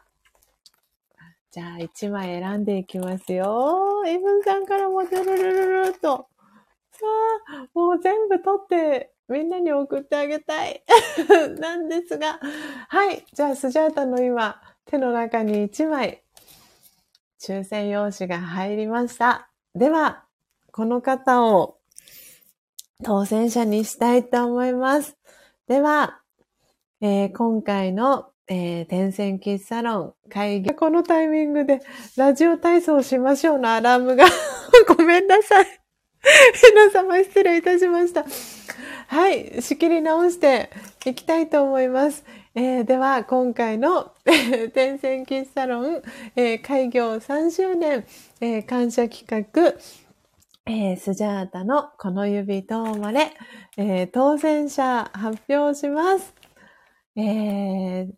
[1.51, 4.03] じゃあ1枚選んでいきますよ。
[4.07, 6.27] エブンさんからもドゥルルルルと、
[7.73, 10.83] もう全部取ってみんなに送ってあげたい。
[11.59, 12.39] なんですが。
[12.87, 13.25] はい。
[13.31, 16.23] じゃあ、スジャータの今、手の中に1枚、
[17.39, 19.49] 抽選用紙が入りました。
[19.75, 20.25] では、
[20.71, 21.77] この方を
[23.03, 25.15] 当選者にしたいと思います。
[25.67, 26.21] では、
[26.99, 31.81] えー、今回の、えー、天線キッサロン会議、このタイミングで
[32.17, 34.25] ラジオ体操しましょうのアラームが
[34.97, 35.78] ごめんなさい。
[36.21, 38.25] 皆様失礼いたしました。
[39.07, 40.69] はい、仕切り直して
[41.05, 42.23] いきたいと思います。
[42.55, 44.11] えー、では、今回の
[44.73, 46.01] 天線喫茶ロン、
[46.35, 48.05] えー、開業3周年、
[48.41, 49.73] えー、感謝企画、
[50.65, 53.31] えー、スジャータのこの指とまれ、
[53.77, 56.33] えー、当選者発表します。
[57.15, 58.11] えー、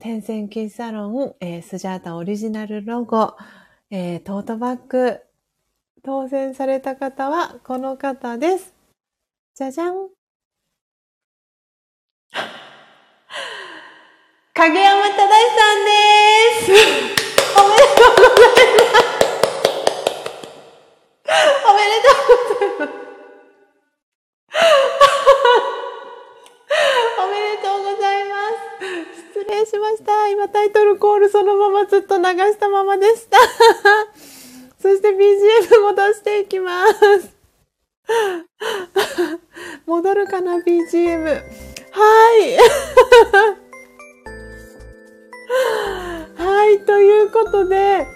[0.00, 3.36] 天線喫茶ロン、えー、スジャータオリジナルロゴ、
[3.90, 5.20] えー、トートバッグ、
[6.04, 8.74] 当選された方はこの方です。
[9.54, 10.08] じゃじゃん。
[14.54, 15.90] 影山忠さんで
[16.66, 16.72] す。
[17.58, 19.18] おめでとうございます。
[21.68, 22.98] おめでとうございます。
[27.20, 29.34] おめでとうございます。
[29.34, 30.28] 失礼しました。
[30.28, 33.38] 今タイトルコールそのままずっと流したままでした。
[34.80, 37.36] そして BGM 戻していきます。
[39.86, 41.24] 戻るかな BGM。
[41.24, 42.58] はい。
[46.36, 48.06] はい、ということで、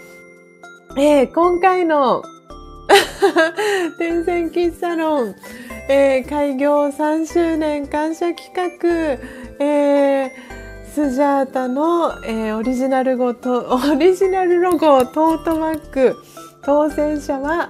[0.96, 2.22] えー、今回の
[3.98, 5.34] 天線喫茶ロン、
[5.88, 9.18] えー、開業3周年感謝企画、
[9.58, 10.30] えー、
[10.92, 16.14] スジャータの、えー、オリジナルゴと、オリジナルロゴトートバッグ、
[16.64, 17.68] 当選者は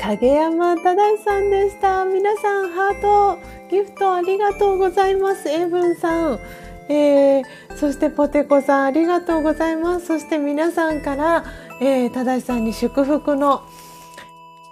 [0.00, 2.04] 影山忠さんでした。
[2.04, 3.38] 皆さん、ハート、
[3.70, 5.48] ギフトありがとうございます。
[5.48, 6.40] エイブンさん。
[6.88, 7.44] えー、
[7.76, 10.06] そしてポテコさんありがとうございます。
[10.06, 11.44] そして皆さんから、
[11.80, 13.62] えー、正さんに祝福の、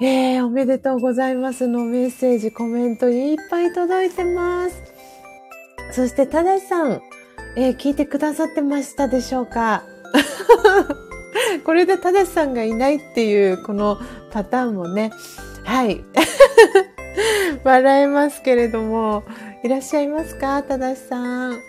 [0.01, 4.83] えー、おめでとうございますのメッセージ、コメントいっぱい届いてます。
[5.93, 7.03] そして正さん、
[7.57, 9.85] えー、聞いてくださってましたでしょうか？
[11.65, 13.99] これで正さんがいないっていうこの
[14.31, 15.13] パターンもね、
[15.65, 16.05] はい。
[17.65, 19.25] 笑えますけれども、
[19.63, 20.63] いらっしゃいますか？
[20.63, 21.59] 正さん。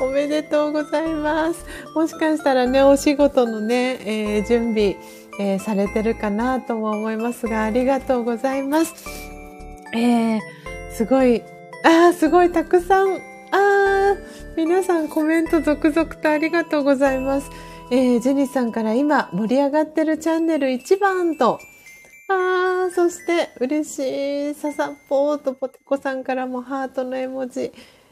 [0.00, 1.64] おめでとうございます。
[1.94, 4.96] もしかしたらね、お仕事のね、えー、準備、
[5.40, 8.94] えー、されてるかなとも思いますが、ありがとうございます。
[9.94, 10.40] えー、
[10.92, 11.42] すごい、
[11.84, 13.18] ああ、すごいたくさん、あ
[13.52, 13.77] あ、
[14.58, 17.48] 皆さんコメント続々とありがとうございます。
[17.92, 21.60] えー、ジェニスさんから今盛り上がってるチャンネル1番と、
[22.28, 27.70] あー、そして嬉しい、ささっぽーとポテコさんからもハートの絵文字、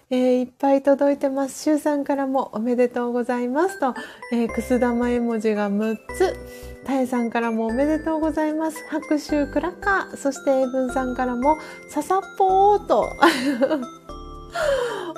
[0.09, 1.64] えー、いっぱい届いてます。
[1.64, 3.94] シュウさんからもおめでとうございますと、
[4.32, 6.36] えー、くす玉絵文字が6つ。
[6.84, 8.84] タエさんからもおめでとうございます。
[8.88, 10.16] 拍手、クラッカー。
[10.16, 13.11] そしてエイブンさんからもささっぽーと、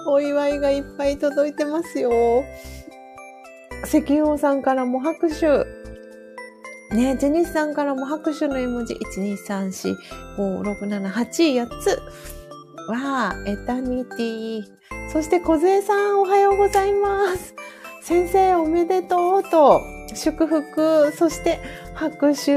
[0.06, 2.44] お祝いがいっぱい届いてますよ。
[3.84, 5.66] 石油さんからも拍手。
[6.94, 9.68] ね、ジェニスさんからも拍手の絵文字、1、2、3、
[10.36, 12.00] 4、5、6、7、8、8つ。
[12.88, 14.64] わー、エタニティ。
[15.12, 17.54] そして、小杖さん、おはようございます。
[18.00, 19.82] 先生、おめでとうと、
[20.14, 21.60] 祝福、そして
[21.94, 22.52] 拍手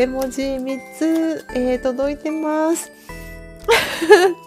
[0.00, 2.90] 絵文字3つ、えー、届いてます。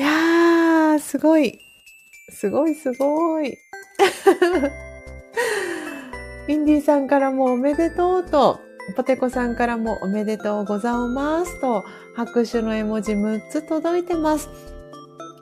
[0.00, 1.58] いやー、すごい。
[2.30, 3.58] すごいすごい。
[6.48, 8.60] インディさんからもおめでとうと、
[8.96, 11.84] ポテコさんからもおめでとうございますと、
[12.16, 14.48] 拍手の絵文字6つ届いてます。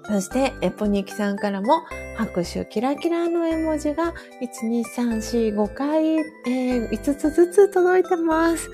[0.09, 1.83] そして、エポニキさんからも
[2.17, 8.69] 拍手キラキラの絵文字が1、2、3、4、5回、えー、5つずつ届いてます。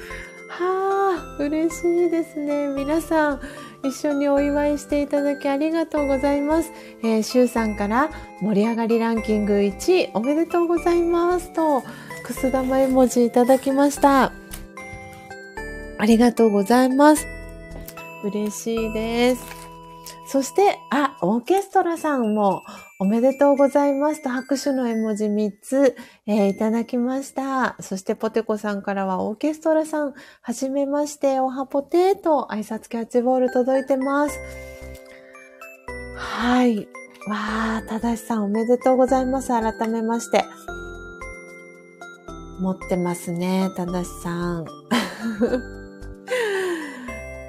[0.49, 2.69] はあ、嬉しいですね。
[2.69, 3.41] 皆さん、
[3.85, 6.73] 一緒にお祝いしていただきありがとうございます。
[7.03, 8.11] えー、シュウさんから
[8.41, 11.83] 盛り上がりランキング1位おめでとうございますと、
[12.25, 14.33] くす玉絵文字いただきました。
[15.99, 17.27] ありがとうございます。
[18.25, 19.54] 嬉しいです。
[20.35, 22.65] そして、あ、オーケストラさんも
[22.99, 27.77] おめでとうございますと拍手の絵文字3つ、えー、いただきました。
[27.79, 30.13] そしてポテコさんからはオーケストラさん、
[30.43, 34.41] はじめまして、おはぽてと挨拶キャッチボール届いてます。
[36.17, 36.89] はい。
[37.29, 39.51] わー、ただしさんおめでとうございます。
[39.51, 40.45] 改めまして。
[42.59, 44.65] 持ってますね、ただしさん。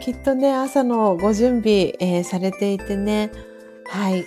[0.06, 3.32] きっとね、朝のご準備、えー、されていてね、
[3.88, 4.24] はい。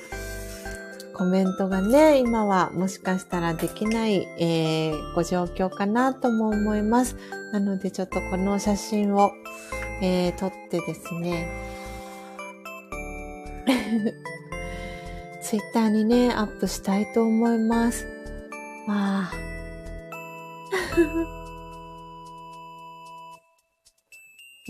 [1.14, 7.14] コメントがね、今はもしかしたらできない、えー、ご状況かなとも思います。
[7.52, 9.30] なのでちょっとこの写真を、
[10.02, 11.46] えー、撮ってですね、
[15.40, 18.04] ツイッターにね、アップしたいと思います。
[18.88, 19.32] わあ。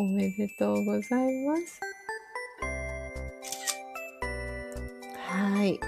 [0.00, 1.80] おめでとうございます。
[5.26, 5.80] はい。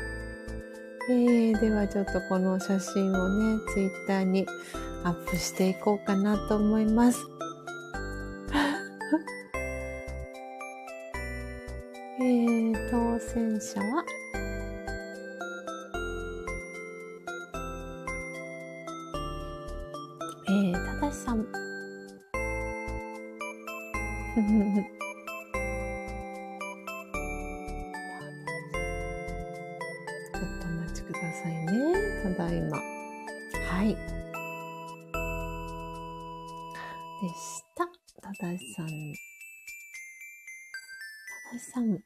[1.08, 4.44] えー、ではちょっとこの写真をね、ツイッターに
[5.04, 7.20] アップしていこうかなと思います。
[12.20, 14.04] えー、当選者は、
[20.48, 21.59] えー、ただしさん。
[24.30, 24.36] ちょ
[30.46, 31.74] っとお待ちくださいね。
[32.22, 32.78] ただいま。
[32.78, 33.88] はい。
[37.20, 37.88] でした。
[38.22, 38.86] ただしさん。
[38.86, 38.94] た
[41.52, 41.90] だしさん。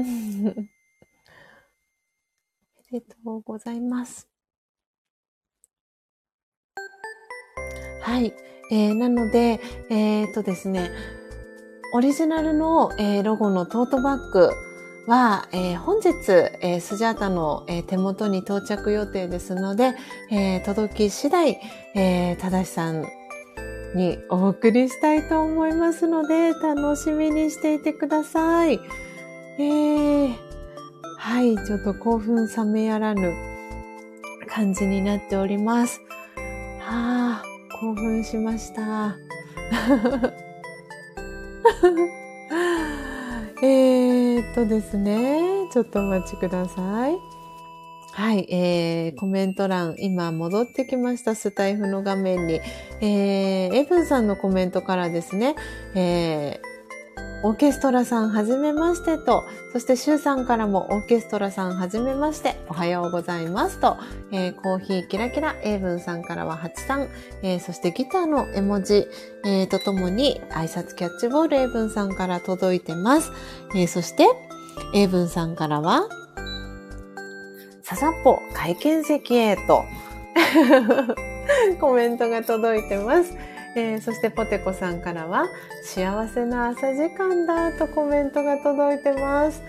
[0.00, 0.02] お
[2.90, 4.28] めでとうございます。
[8.00, 8.51] はい。
[8.72, 9.60] えー、なので、
[9.90, 10.90] えー、っとですね、
[11.94, 14.50] オリジナルの、えー、ロゴのトートバッグ
[15.06, 16.08] は、えー、本日、
[16.62, 19.94] えー、スジャータの、えー、手元に到着予定ですので、
[20.30, 21.60] えー、届き次第、
[21.94, 23.04] えー、正さん
[23.94, 28.80] にお送りしたいと思いますので、楽しみにしていてください。
[29.58, 30.34] えー、
[31.18, 33.34] はい、ちょっと興奮冷めやらぬ
[34.48, 36.00] 感じになっております。
[36.80, 37.51] はあ、
[37.82, 39.16] 興奮しました。
[43.60, 47.18] えっとですね、ちょっとお待ちください。
[48.12, 52.60] はい、えー、コメント欄、今戻ってきました、スタイフの画面に。
[53.00, 55.56] えー、エブンさんのコメントからですね、
[55.96, 56.71] えー、
[57.44, 63.96] オーケストラさんはじめましてと、そしてシュウさんからもオーケストラさんはじめまして、おはようございますと、
[64.30, 67.08] えー、コーヒーキラキラ、エイブンさんからは8さん、
[67.42, 69.08] えー、そしてギターの絵文字、
[69.44, 73.32] えー、とともに挨拶キャッチボールエイブンさんから届いてます。
[73.74, 74.24] えー、そして、
[74.94, 76.08] エイブンさんからは、
[77.82, 79.84] ささっぽ会見席へと、
[81.80, 83.34] コメントが届いてます。
[83.74, 85.46] えー、そしてポテコさんからは
[85.82, 89.62] 幸せな朝時間だとコメントが届いてます。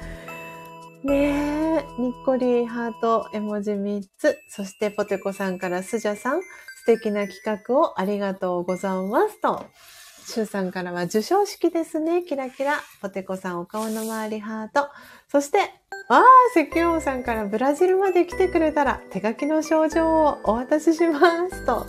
[1.04, 4.39] ねえ、にっこりハート絵文字3つ。
[4.47, 6.47] そしてポテコさんからスジャさん、素
[6.86, 9.66] 敵な企画をありがとうございますと。
[10.26, 12.24] シュウさんからは授賞式ですね。
[12.24, 12.80] キラキラ。
[13.01, 14.89] ポテコさんお顔の周りハート。
[15.28, 15.59] そして
[16.09, 16.24] ああ、
[16.59, 21.19] 石油王さんからブラジルまで来てくれたら手書きの症状をお渡ししま
[21.49, 21.86] すと。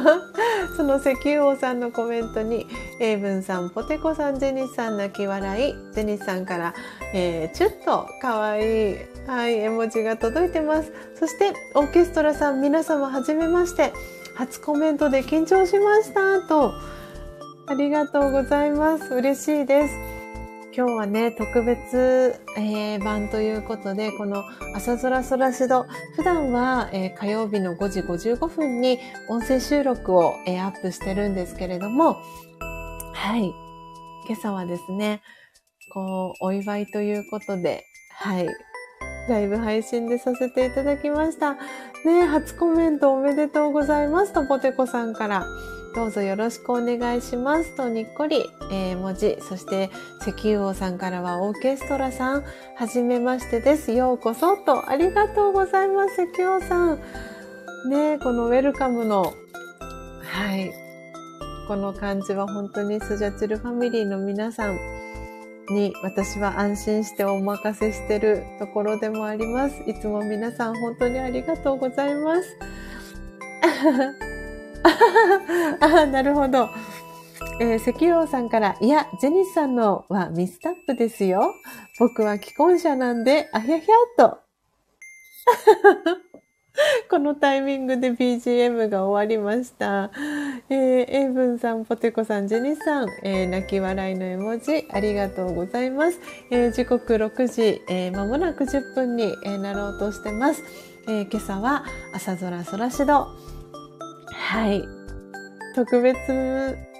[0.76, 2.66] その石油王さんのコメントに、
[2.98, 6.74] エイブンさん、ポテコさん、ジェニスさん泣き笑い、ジェニスさんから、
[7.12, 8.96] えー、ちょっとかわいい、
[9.26, 10.90] はい、絵文字が届いてます。
[11.14, 13.92] そして、オーケストラさん、皆様はじめまして、
[14.34, 16.72] 初コメントで緊張しましたと。
[17.66, 19.14] ありがとうございます。
[19.14, 19.94] 嬉しいです。
[20.74, 24.42] 今日はね、特別、えー、版ということで、この
[24.74, 25.86] 朝空空しど、
[26.16, 28.98] 普段は、えー、火曜日の5時55分に
[29.28, 32.16] 音声収録を、えー、アップしてるんですけれども、
[33.14, 33.54] はい。
[34.26, 35.22] 今朝はですね、
[35.92, 38.48] こう、お祝いということで、はい。
[39.28, 41.56] ライブ配信でさせていただきました。
[42.04, 45.46] ね初コメントおめでとうございますと、ポテコさんから。
[45.94, 49.90] どうぞよろしくお願いしますとにっこり、えー、文字、そして
[50.22, 52.44] 石油王さんからはオーケストラさん、
[52.76, 53.92] はじめましてです。
[53.92, 57.00] ようこそと、ありがとうございます、石油王さん。
[57.90, 59.34] ねこのウェルカムの、
[60.22, 60.72] はい、
[61.68, 64.78] この感じは本当にスジャチルファミリーの皆さん
[65.68, 69.82] に私は安心してお任せしてるところでもあります。
[69.86, 74.31] いつも皆さん本当にありがとうございます。
[75.80, 76.68] あ、なるほど。
[77.60, 81.54] えー、石油王さんから、いや、ジェニスさんのはミスタップですよ。
[81.98, 84.38] 僕は既婚者なんで、あひゃひゃっと。
[87.10, 90.10] このタイミングで BGM が終わりました。
[90.70, 96.18] えー、エイブンさん、ポテコさん、ジェニスさん、えー、泣き笑いの絵文字、ありがとうございます。
[96.50, 100.62] えー、時刻6時、えー、もなく10分に、えー、なろうとしてます。
[101.08, 103.41] えー、今朝は朝空空しど。
[104.42, 104.86] はい。
[105.74, 106.18] 特別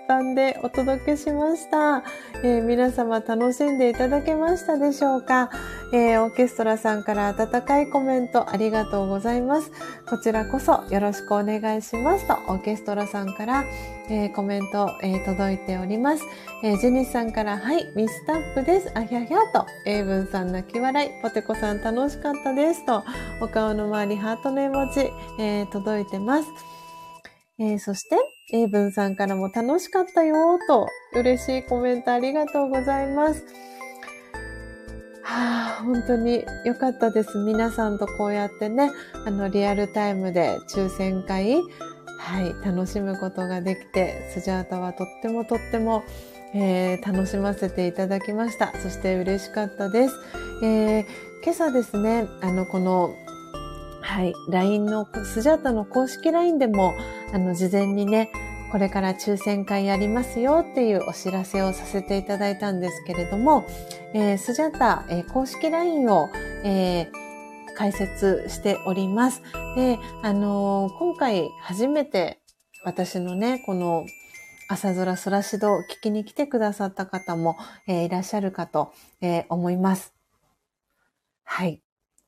[0.09, 2.03] 版でお届けしました。
[2.43, 5.51] えー、皆様楽しんでいただけましたでしょうか、
[5.93, 9.71] えー、オーケストラさんから温かいコメントありがとうございます。
[10.09, 13.65] こちらこそよろしくお願いしますと、オーケストラさんから、
[14.09, 16.25] えー、コメント、え届いております。
[16.63, 18.91] えジェニスさんから、はい、ミスタップです。
[18.95, 23.05] あひゃひゃと、エイブンさん泣き笑い、ポテコさん楽しかったですと、
[23.41, 26.72] お顔の周りハートの絵文字、え届いてます。
[27.59, 28.17] えー、そして、
[28.53, 33.45] エイブンさんからも楽しかったよと、嬉しいコメントありがとうございます。
[35.23, 37.39] はあ、本当に良かったです。
[37.39, 38.91] 皆さんとこうやってね、
[39.27, 41.61] あの、リアルタイムで抽選会、
[42.19, 46.05] はい、楽しむことができて、スジャータはとってもとっても、
[46.55, 48.73] えー、楽しませていただきました。
[48.81, 50.15] そして嬉しかったです。
[50.63, 51.05] えー、
[51.43, 53.15] 今朝ですね、あの、この
[54.03, 54.35] はい。
[54.49, 56.95] LINE の、スジャータの公式 LINE でも、
[57.33, 58.31] あの、事前にね、
[58.73, 63.67] これから抽選会やりますよっていうお知らせをさせていただいたんですけれども、
[64.15, 66.31] えー、スジャータ、えー、公式 LINE を、
[66.65, 69.43] えー、解説しております。
[69.77, 72.41] で、あのー、今回初めて
[72.83, 74.07] 私のね、この
[74.69, 80.15] 朝空空しど聞きに来てくださった方も、え、いらっしゃるかと、え、思います。
[81.45, 81.82] はい。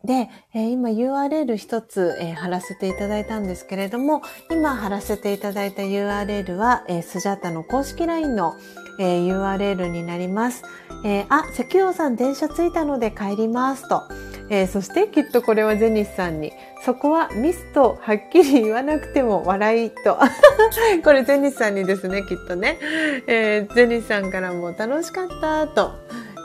[0.04, 8.54] で、えー、今 URL 一つ、えー、貼らせていただいたんですけれども、今貼らせていただいた URL は、えー、スジャータの公式 LINE の、
[8.98, 10.62] えー、URL になります。
[11.04, 14.02] えー、あ、石油さん電車着いたので帰りますと。
[14.50, 16.52] えー、そしてきっとこれはゼニスさんに、
[16.84, 20.18] そこはミスとはっきり言わなくても笑いと。
[21.02, 22.78] これゼニスさんにですね、きっとね。
[23.26, 25.92] えー、ゼニスさんからも楽しかったと。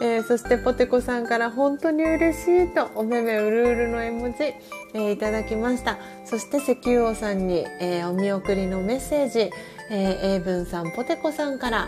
[0.02, 5.98] えー、そしてポテコさんから本当に嬉しいとおめめうるうるの絵文字、えー、いただきました。
[6.26, 9.52] そして石油王さんに、えー、お見送りのメッセージ、
[9.90, 11.88] えー、英文さんポテコさんから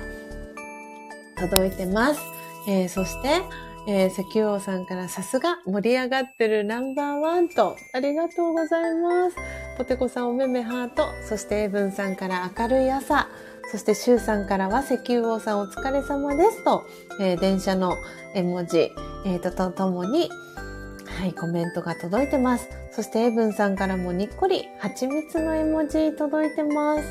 [1.40, 2.22] 届いてます、
[2.68, 3.42] え、そして
[3.88, 9.36] えー、石油王さんからさすが盛り上がってるナンバーワンとありがとうございます。
[9.76, 13.28] ポテコさんおめめハート、そしてエイブンさんから明るい朝、
[13.72, 16.86] そしてシュウさんからは石油王さんお疲れ様ですと、
[17.22, 17.96] えー、電車の
[18.36, 18.92] 絵文字、
[19.26, 20.30] えー、ととともに、
[21.06, 22.68] はい、コメントが届いてます。
[22.92, 27.04] そしてエブンさんからもにっこり蜂蜜の絵文字届いてます。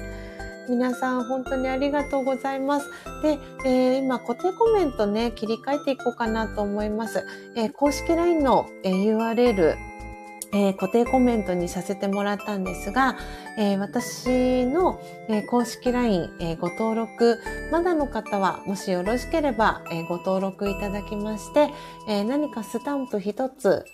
[0.68, 2.90] 皆さん本当にありがとうございます。
[3.22, 7.24] で、えー、今固定コメントね、切り替えていこうかなと思います。
[7.56, 9.76] えー、公式 LINE の、えー、URL、
[10.52, 13.16] えー、固定コメントにさせてもらったんですが、
[13.56, 17.38] えー、私の、えー、公式 LINE、えご登録、
[17.70, 21.70] まだの方はもしよろしければ、えご登録いただきまして、
[22.08, 23.84] え何かスタンプ一つ、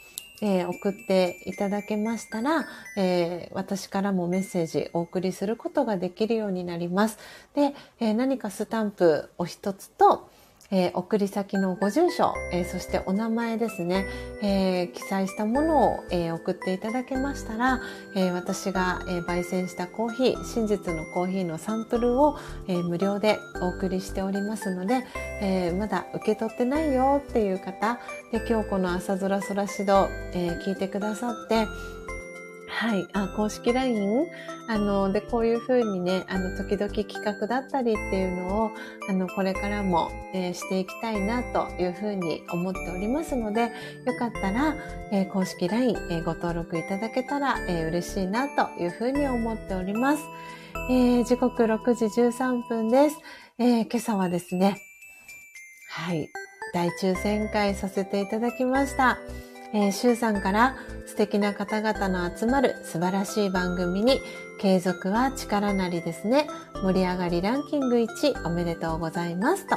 [0.42, 7.18] え送っていただけましたら、え私からもメッセージお送りすることができるようになります。
[7.54, 10.28] で、え何かスタンプを一つと、
[10.70, 14.06] えー、送り先のご住所、えー、そしてお名前ですね、
[14.42, 17.80] えー、記載したものを、え送っていただけましたら、
[18.14, 22.36] え私が、え焙煎したコーヒー、真実のコーヒーのサンプルを、
[22.68, 25.04] え無料でお送りしておりますので、
[25.40, 27.98] えまだ受け取ってないよっていう方
[28.32, 31.66] で今日この朝空空指導、え聞いてくださって
[32.76, 33.08] はい。
[33.14, 34.26] あ、公式 LINE?
[34.68, 38.70] あの、で、こういうふうにね、あの、時々企画だったりっていうのを、
[39.08, 43.72] あの、これからも、えー、していきたいなというふうに思っておりますので、
[44.04, 44.74] よかったら、
[45.10, 50.22] えー、公式 LINE、えー、ご登録いただけたら、え嬉しいなというふうに思っております。
[50.90, 53.16] え時刻6時13分です。
[53.58, 54.76] え今朝はですね、
[55.88, 56.28] はい、
[56.74, 59.16] 大抽選会させていただきました。
[59.76, 60.74] えー、シュウさんから
[61.04, 64.22] 素敵な方々の集まる素晴らしい番組に
[64.58, 66.48] 継続は力なりですね。
[66.82, 69.76] 盛り上がりランキング1おめでとうございますと。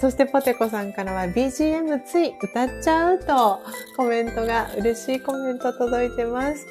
[0.00, 3.60] そしてポテコさんからは BGM つい歌っちゃうと
[3.98, 6.66] コメントが嬉しいコメント届いてます。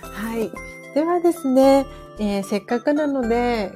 [0.00, 0.50] はい。
[0.94, 1.84] ではですね、
[2.18, 3.72] えー、せっかくなので、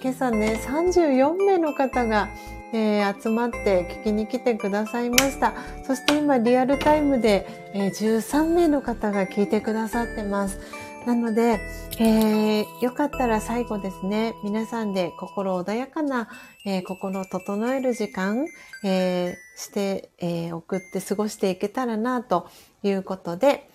[0.00, 2.28] 今朝ね、34名の方が
[2.74, 5.54] えー、集まって聞きに来てくださいました。
[5.86, 10.58] そして今リアルタイムで、えー、13名の方が聞いてくださってます。
[11.06, 11.60] なので、
[12.00, 16.28] えー、よかったら最後ですね、皆さんで心穏やかな、
[16.66, 18.46] えー、心を整える時間、
[18.82, 22.48] えー、して、えー、送って過ごしていけたらな、と
[22.82, 23.68] いうことで、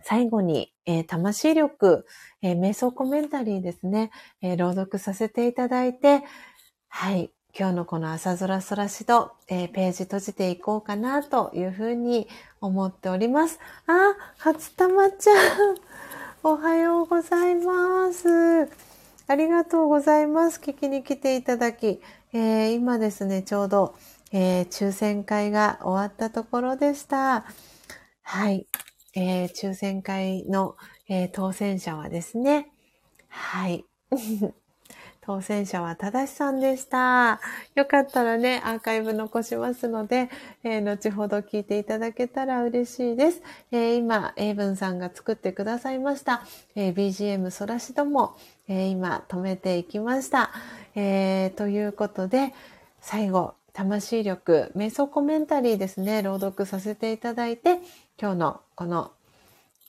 [0.00, 2.06] 最後に、えー、魂力、
[2.40, 4.10] えー、瞑想コメンタリーですね、
[4.40, 6.22] えー、朗読させていただいて、
[6.88, 12.26] はい、今日のこの朝空空しど、えー、ページ閉じていこうかなというふうに
[12.60, 13.60] 思っております。
[13.86, 15.36] あ、初玉ちゃん。
[16.42, 18.68] おはようございます。
[19.28, 20.58] ありがとうございます。
[20.58, 22.02] 聞きに来ていただき。
[22.32, 23.94] えー、今ですね、ちょうど、
[24.32, 27.44] えー、抽選会が終わったところでした。
[28.22, 28.66] はい。
[29.14, 30.74] え、抽選会の、
[31.08, 32.72] え当選者はですね、
[33.28, 33.84] はい。
[35.26, 37.40] 当選者は正さんでした。
[37.74, 40.28] よかったらね、アーカイブ残しますので、
[40.62, 43.40] えー、後ほど聞いていただけたら嬉しいです。
[43.72, 46.44] えー、今、エイブンさんが作ってくださいました、
[46.74, 48.36] えー、BGM そらしども、
[48.68, 50.50] え今止めていきました。
[50.94, 52.52] えということで、
[53.00, 57.78] 最後、魂力、瞑想コメンタリーですね、朗読させていただいて、
[58.20, 59.10] 今日のこの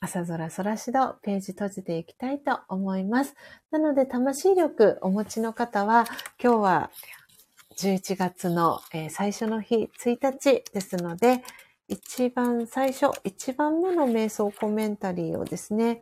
[0.06, 3.36] 朝空空しどページ閉じていきたいと思います。
[3.72, 6.06] なので、魂力お持ちの方は、
[6.42, 6.92] 今日は
[7.78, 11.44] 11月の、え、最初の日、1日ですので、
[11.88, 16.02] 一番最初、一番目の瞑想コメンタリーをですね、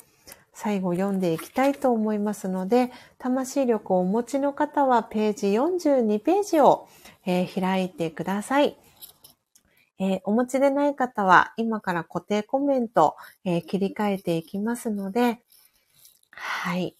[0.53, 6.89] 最後読んでいきたいと思いますので、魂力をお持ちの方はページ42ページを、
[7.25, 8.75] えー、開いてください。
[9.99, 13.15] えー、お持ちでない方は今から固定コメント、
[13.45, 15.39] えー、切り替えていきますので、
[16.31, 16.95] はい。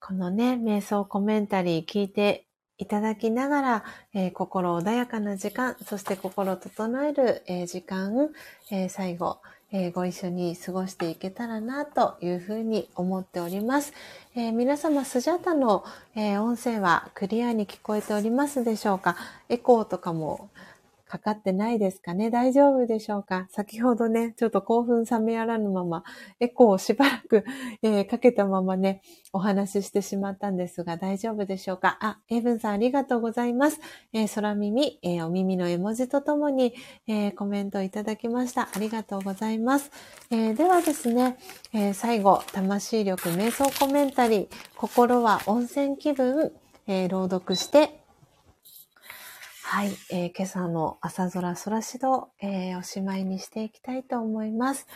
[0.00, 2.46] このね、瞑想コメンタリー聞いて
[2.78, 3.84] いただきながら、
[4.14, 8.30] えー、心穏やかな時間、そして心整える、え、時間、
[8.70, 9.40] え、最後、
[9.72, 13.92] えー、ご一緒に過ごしていけたらなというふうに思っております。
[14.36, 19.16] えー、皆様、スジャタの、えー、音声はクリアに聞こえておりますでしょうか？
[19.48, 20.50] エコーとかも
[21.08, 22.30] かかってないですかね？
[22.30, 23.46] 大丈夫でしょうか？
[23.50, 26.02] 先ほどね、ちょっと興奮冷めやらぬまま、
[26.40, 27.44] エコーをしばらく、
[27.82, 29.02] えー、かけたままね、
[29.32, 31.98] お話ししてしまったんですが、大丈夫でしょうか？
[32.00, 33.80] あ、エブンさんありがとうございます。
[34.12, 36.74] えー、空耳、えー、お耳の絵文字とともに、
[37.06, 38.68] えコメントいただきました。
[38.74, 39.92] ありがとうございます。
[40.30, 41.38] えではですね、
[41.72, 46.52] え最後、魂力瞑想コメンタリー、心は温泉気分、
[46.88, 48.00] え朗読して
[49.68, 54.86] はい、えー、今朝の朝空空しど、えー、おしまいにしていきたいと思います。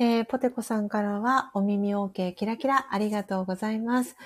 [0.00, 4.16] えー、ポテコさんからはお耳 OK キラキラありがとうございます。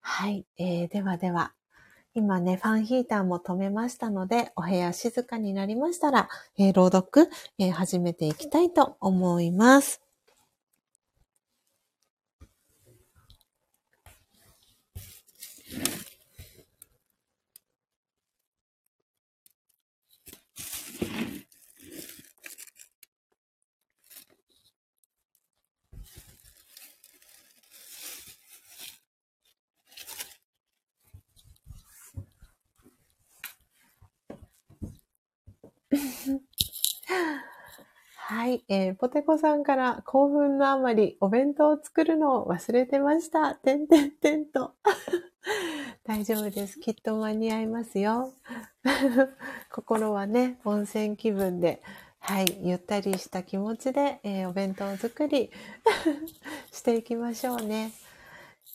[0.00, 1.52] はい、えー、ではでは、
[2.14, 7.28] 今ね、ファンヒーターも止めましたので、お部屋静かになりましたら、えー、朗読、
[7.58, 10.05] えー、始めていきたいと思います。
[38.28, 43.54] はい、えー、ポテコさんから興奮のあまりお弁当を作るのを忘れてました。
[43.54, 44.74] てんてんてんと。
[46.04, 46.80] 大丈夫です。
[46.80, 48.32] きっと間に合いますよ。
[49.70, 51.82] 心はね、温泉気分で、
[52.18, 55.52] はい、ゆったりした気持ちで、えー、お弁当作り
[56.72, 57.92] していきましょうね。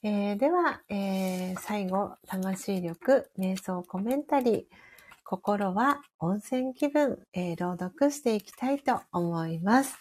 [0.03, 4.90] えー、では、えー、最後、魂力、瞑想コメンタリー。
[5.31, 9.95] 心は温泉気分、えー、朗読していきたいと思います。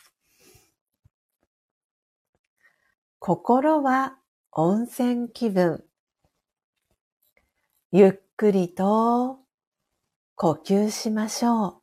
[3.20, 4.16] 心は
[4.50, 5.84] 温泉気分。
[7.92, 9.38] ゆっくりと
[10.34, 11.82] 呼吸しましょう。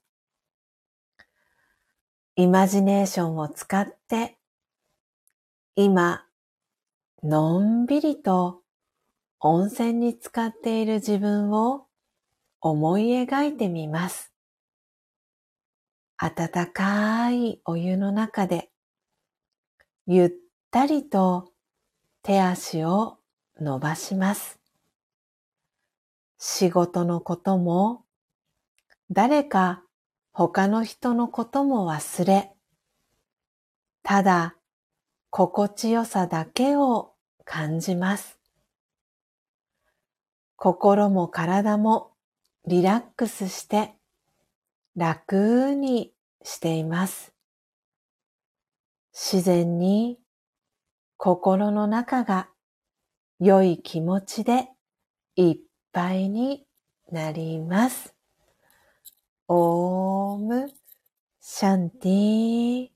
[2.36, 4.38] イマジネーションを使って
[5.78, 6.26] 今、
[7.24, 8.62] のんびりと
[9.40, 11.87] 温泉に浸かっている自分を
[12.70, 14.34] 思い描いてみます。
[16.18, 18.72] 温かいお湯の中で
[20.08, 20.32] ゆっ
[20.72, 21.52] たりと
[22.24, 23.20] 手足を
[23.60, 24.60] 伸ばします。
[26.40, 28.04] 仕事のことも
[29.10, 29.84] 誰か
[30.32, 32.54] 他の人のことも忘れ、
[34.04, 34.56] ただ
[35.30, 37.14] 心地よさだけを
[37.46, 38.40] 感じます。
[40.56, 42.12] 心も体も
[42.68, 43.94] リラックスして
[44.98, 46.12] 楽に
[46.44, 47.34] しています。
[49.14, 50.20] 自然に
[51.16, 52.50] 心の中が
[53.40, 54.68] 良い気持ちで
[55.38, 55.58] いっ
[55.94, 56.66] ぱいに
[57.10, 58.14] なります。
[59.48, 60.70] オーム
[61.40, 62.90] シャンティ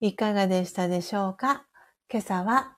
[0.00, 1.66] いかがでしたでしょうか？
[2.08, 2.76] 今朝は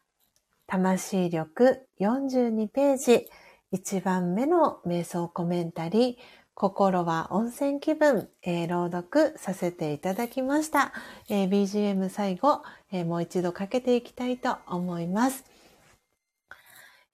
[0.66, 3.26] 魂力42ページ
[3.74, 6.16] 1番目の瞑想コメンタリー
[6.54, 10.92] 心は温泉気分、えー、朗読させていただきました。
[11.28, 12.62] えー、BGM 最後、
[12.92, 15.44] えー、もう一度かけていきたいと思います。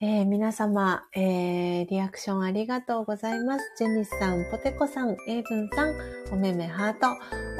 [0.03, 3.74] えー、皆様、えー、リアクションありがとうございます。
[3.76, 5.94] ジェニスさん、ポテコさん、エイブンさん、
[6.32, 7.09] おめめハート、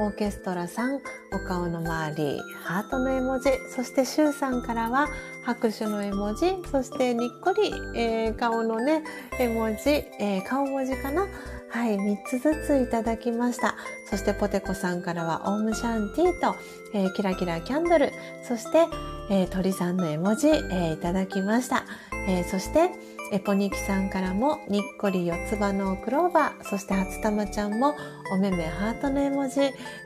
[0.03, 1.01] オーケストラさん、
[1.35, 5.09] お顔の周り、ハートの絵文字、そしてシュウさんからは
[5.45, 9.03] 拍手の絵文字、そしてにっこり、えー、顔のね、
[9.39, 11.27] 絵文字、え顔文字かな？
[11.69, 13.77] はい、3つずついただきました。
[14.09, 16.57] そしてポテコさんからはオームシャンティーと、
[16.95, 18.13] えー、キラキラキャンドル、
[18.43, 18.87] そして、
[19.31, 21.85] えー、鳥さんの絵文字、えー、いただきました。
[22.31, 22.91] えそして、
[23.33, 27.95] エポニキさんからもにっこり四つ葉のクローバー、そして初玉ちゃんも
[28.33, 29.61] おめめハートの絵文字、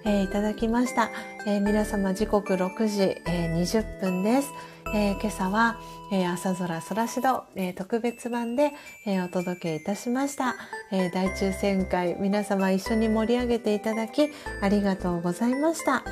[0.04, 1.10] えいただきました。
[1.46, 4.48] え皆様時刻6時、え20分です。
[4.94, 5.80] えー、今朝は、
[6.12, 8.72] えー、朝空空しど、えー、特別版で、
[9.06, 10.54] えお届けいたしました、
[10.92, 16.04] え大抽選会皆様一緒に盛り上げていただきありがとうございました、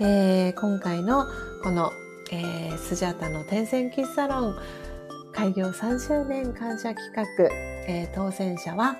[0.00, 1.24] え今回の
[1.64, 1.92] この、
[2.30, 4.56] えスジャタの天線喫茶ロン
[5.38, 7.24] 開業3周年感謝企画、
[7.86, 8.96] え当選者は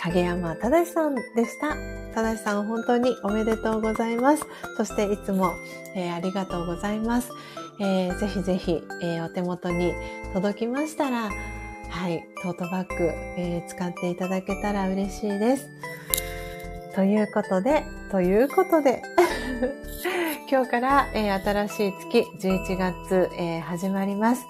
[0.00, 1.74] 影山正さんでした。
[2.14, 4.44] 正さん本当におめでとうございます。
[4.76, 5.50] そしていつも、
[5.96, 7.32] えー、ありがとうございます。
[7.80, 9.94] えー、ぜひぜひ、えー、お手元に
[10.32, 11.28] 届きましたら、
[11.90, 15.68] はい、トートバッグ、えー、使っていただけたら嬉しいです。
[16.94, 19.02] ということで、ということで、
[20.48, 24.46] 今日から、えー、新しい月、11月、えー、始まります。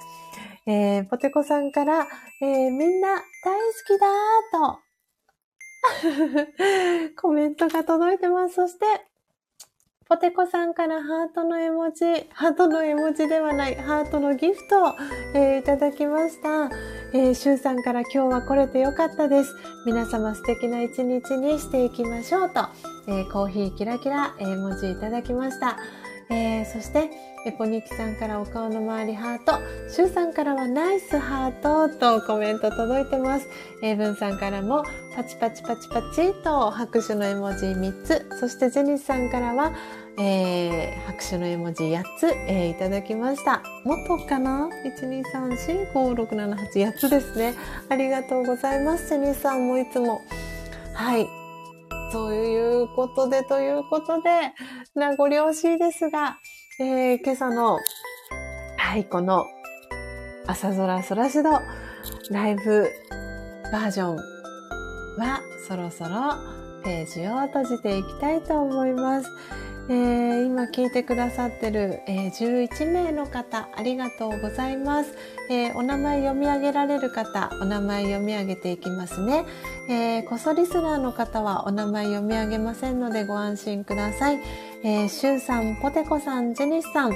[0.70, 2.06] えー、ポテコさんから、
[2.42, 4.76] えー、みんな大好きだー
[7.06, 8.56] と、 コメントが届いてます。
[8.56, 8.84] そして、
[10.06, 12.04] ポテコさんからハートの絵文字、
[12.34, 14.94] ハートの絵文字ではない、ハートのギフトを、
[15.34, 16.66] えー、いただきました。
[17.14, 19.54] えー、シュウさんから今日は来れてよかったです。
[19.86, 22.60] 皆様素敵な一日にしていきましょうと、
[23.06, 25.78] えー、コーヒーキラキラ絵文字いただきました。
[26.30, 27.10] えー、そして、
[27.46, 29.52] エポニキさんからお顔の周りハート、
[29.90, 33.48] シュウさんからはナイスハートとコメント届いてます。
[33.82, 39.72] エイブンさんからもパチパチパチパチと拍手の絵文字3つ、そしてジェニスさんからは、
[40.18, 43.62] えー、拍手の絵文字8つ、えー、いただきました。
[43.84, 44.68] もっとかな
[45.00, 47.54] ?1,2,3,4,5,6,7,8 8つですね。
[47.88, 49.08] ありがとうございます。
[49.08, 50.20] ジェニスさんもいつも。
[50.92, 51.26] はい。
[52.10, 54.30] ということで、ということで、
[54.98, 56.40] 名残惜しいですが、
[56.80, 57.78] えー、今朝の、
[58.76, 59.46] はい、この、
[60.48, 61.50] 朝空空しど、
[62.30, 62.90] ライブ
[63.72, 66.34] バージョンは、そろそろ
[66.82, 69.30] ページを閉じていきたいと思います。
[69.90, 75.14] えー、今聞いてくださってる、えー、11名の方、ありがとうございます、
[75.50, 79.46] えー、お名前読み上げられる方、お名前読み上げていきますね。
[79.88, 84.40] えー、こそリスナーの方はお名前読み上げませんのでご安心ください。
[84.84, 87.12] えー、シュウさん、ポテコさん、ジェニスさん、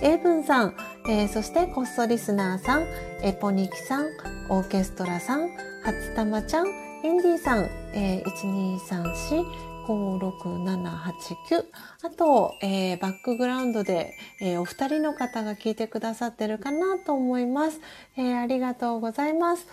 [0.00, 0.74] エイブンさん、
[1.08, 2.86] えー、そしてこっそリスナーさん、
[3.22, 4.06] エポニキさん、
[4.48, 5.50] オーケストラさん、
[5.82, 6.68] 初玉ちゃん、
[7.02, 7.64] インディさん、
[7.94, 11.64] えー、1234、56789
[12.02, 17.80] あと、えー、バックグラウンドで、えー、お二人の方が聞いてくださってるかなと思います、
[18.16, 19.66] えー、ありがとうございます、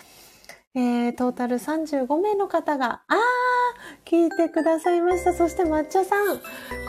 [0.74, 5.32] えー、トータル35名の方が、あー、聞いてくださいました。
[5.32, 6.38] そして抹茶さん、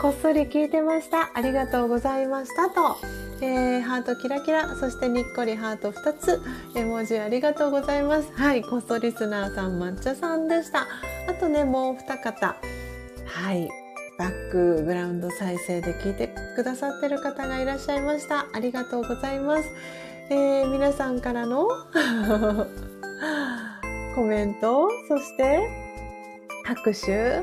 [0.00, 1.32] こっそり聞いてました。
[1.34, 2.96] ありがとうございましたと。
[3.40, 6.40] えー、ハートキラキラ、そしてにっこりハート2つ、
[6.76, 8.30] 絵文字ありがとうございます。
[8.34, 10.86] はい、こっそリスナーさん、抹茶さんでした。
[11.28, 12.54] あとね、もう二方。
[13.32, 13.68] はい、
[14.18, 18.46] バックグラウンド再生で聞いてくださってる方がいらっしゃいました。
[18.52, 19.70] ありがとうございます。
[20.28, 21.66] えー、皆さんからの
[24.14, 25.66] コメント、そして
[26.64, 27.40] 拍手、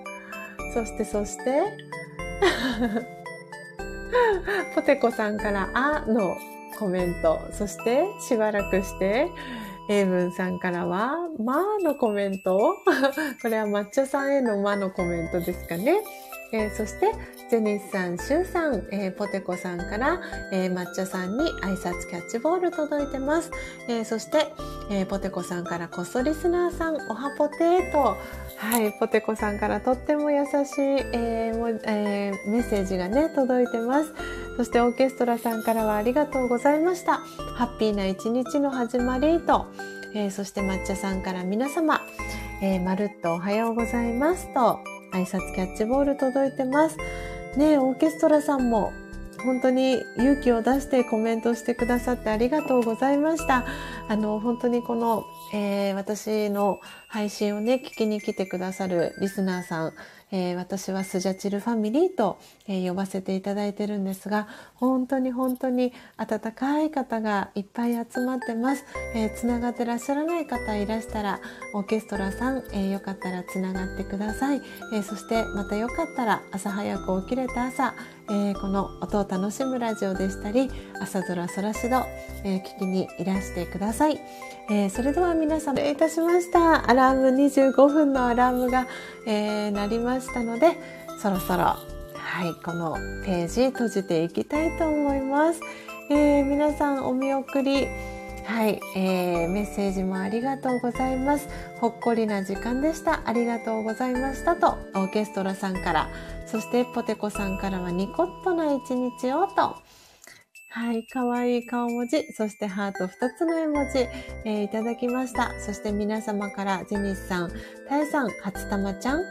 [0.72, 1.62] そしてそして
[4.74, 6.38] ポテコさんからあの
[6.78, 9.28] コメント、そしてしばらくして、
[9.88, 12.76] エイブンさんからは、まあのコメント
[13.40, 16.02] これは抹茶さんへのまのコメントですかね。
[16.52, 17.12] えー、そして、
[17.50, 20.20] ジェニスさん、シュウさん、えー、ポテコさんから、
[20.52, 23.50] えー、抹茶さんに挨拶キャッチボール届いてます。
[23.88, 24.52] えー、そして、
[24.90, 28.16] えー、ポテコさんからこっそリスナーさん、おはぽてーと、
[28.56, 30.52] はい、ポテコさんからとっても優しい、
[31.12, 34.12] えーえー、メッセージがね、届いてます。
[34.56, 37.20] そしてオーケストラさんからはありがとうございました。
[37.54, 39.66] ハッピーな一日の始まりと、
[40.14, 42.00] えー、そして抹茶さんから皆様、
[42.60, 44.80] えー、まるっとおはようございますと、
[45.12, 46.96] 挨拶キャッチボール届いてます。
[47.56, 48.92] ねオーケストラさんも
[49.44, 53.64] 本当に勇気を出してコメントしてくださってありがとうございました。
[54.08, 59.94] あの、本当にこの、えー、私の配信をね、聞きに来てくださるリスナーさん、
[60.30, 68.84] えー、私はスジャチルファミリーと、えー、呼ばせていただいてるんですが、本当に本当に温かい方がいっぱい集まってます。
[69.14, 71.40] えー、つながってらっしゃらない方いらしたら、
[71.74, 74.60] オーケストラさん、えよかったらつながってください。
[74.92, 77.94] えそしてまたよかったら朝早く起きれた朝、
[78.30, 80.70] えこの音を楽しむラジオでしたり、
[81.00, 82.04] 朝空空しど、
[82.44, 84.20] え聞きにいらしてください。
[84.70, 86.90] えそれでは皆さん、失礼いたしました。
[86.90, 88.86] アラーム25分のアラームが、
[89.26, 90.76] え鳴りましたので、
[91.22, 92.94] そろそろ、はい、この
[93.24, 95.60] ページ閉じていきたいと思います。
[96.10, 97.88] えー、皆さんお見送り、
[98.44, 101.48] はい、えー、メッセージもありがとうございます。
[101.80, 103.22] ほっこりな時間でした。
[103.24, 106.08] ありがとうございましたと、オーケストラさんから、
[106.46, 109.76] そしてポテコさんからはニコッとな一日をと、
[110.70, 114.00] はい、かわいい顔文字、そしてハート2つの絵文字、
[114.44, 115.58] えー、いただきました。
[115.60, 117.50] そして皆様からジェニスさん、
[117.88, 119.22] タエさん、初玉ちゃん、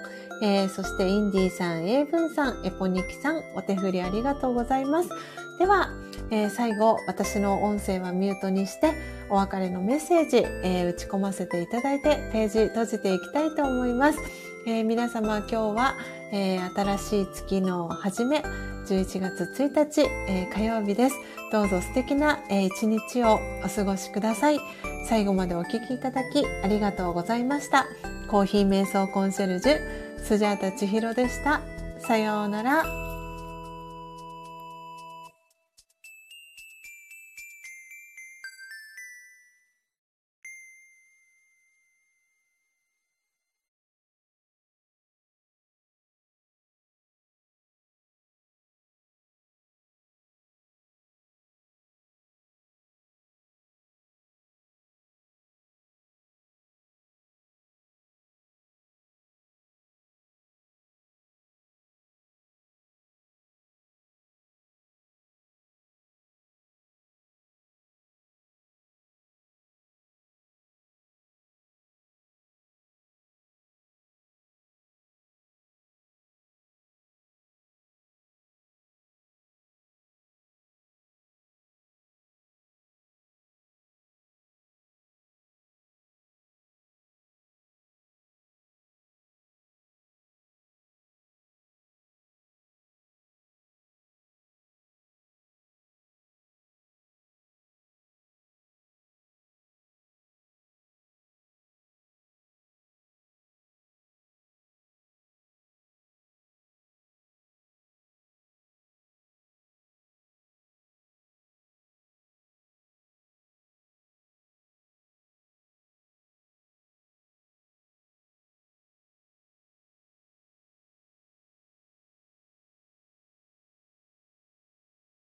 [0.41, 5.09] えー、そしてインディーさん、エイブンさん、エポニキさん、お手振りありがとうございます。
[5.59, 5.91] では、
[6.31, 8.93] えー、最後、私の音声はミュートにして、
[9.29, 14.19] お別れのメッセージ、え、打ち込ませていただいて、ページ閉じていきたいと思います。
[14.65, 15.97] え、皆様、今日は、
[16.31, 18.41] え新しい月の初め、
[18.87, 21.15] 11月1日、え火曜日です。
[21.51, 24.59] どうぞ素敵な、え一日をお過ごしください。
[25.05, 27.85] 最後までお聴きいただきありがとうございました。
[28.29, 29.79] コーヒー瞑想コンシェルジュ、
[30.23, 31.61] スジャータ千尋でした。
[31.99, 33.06] さようなら。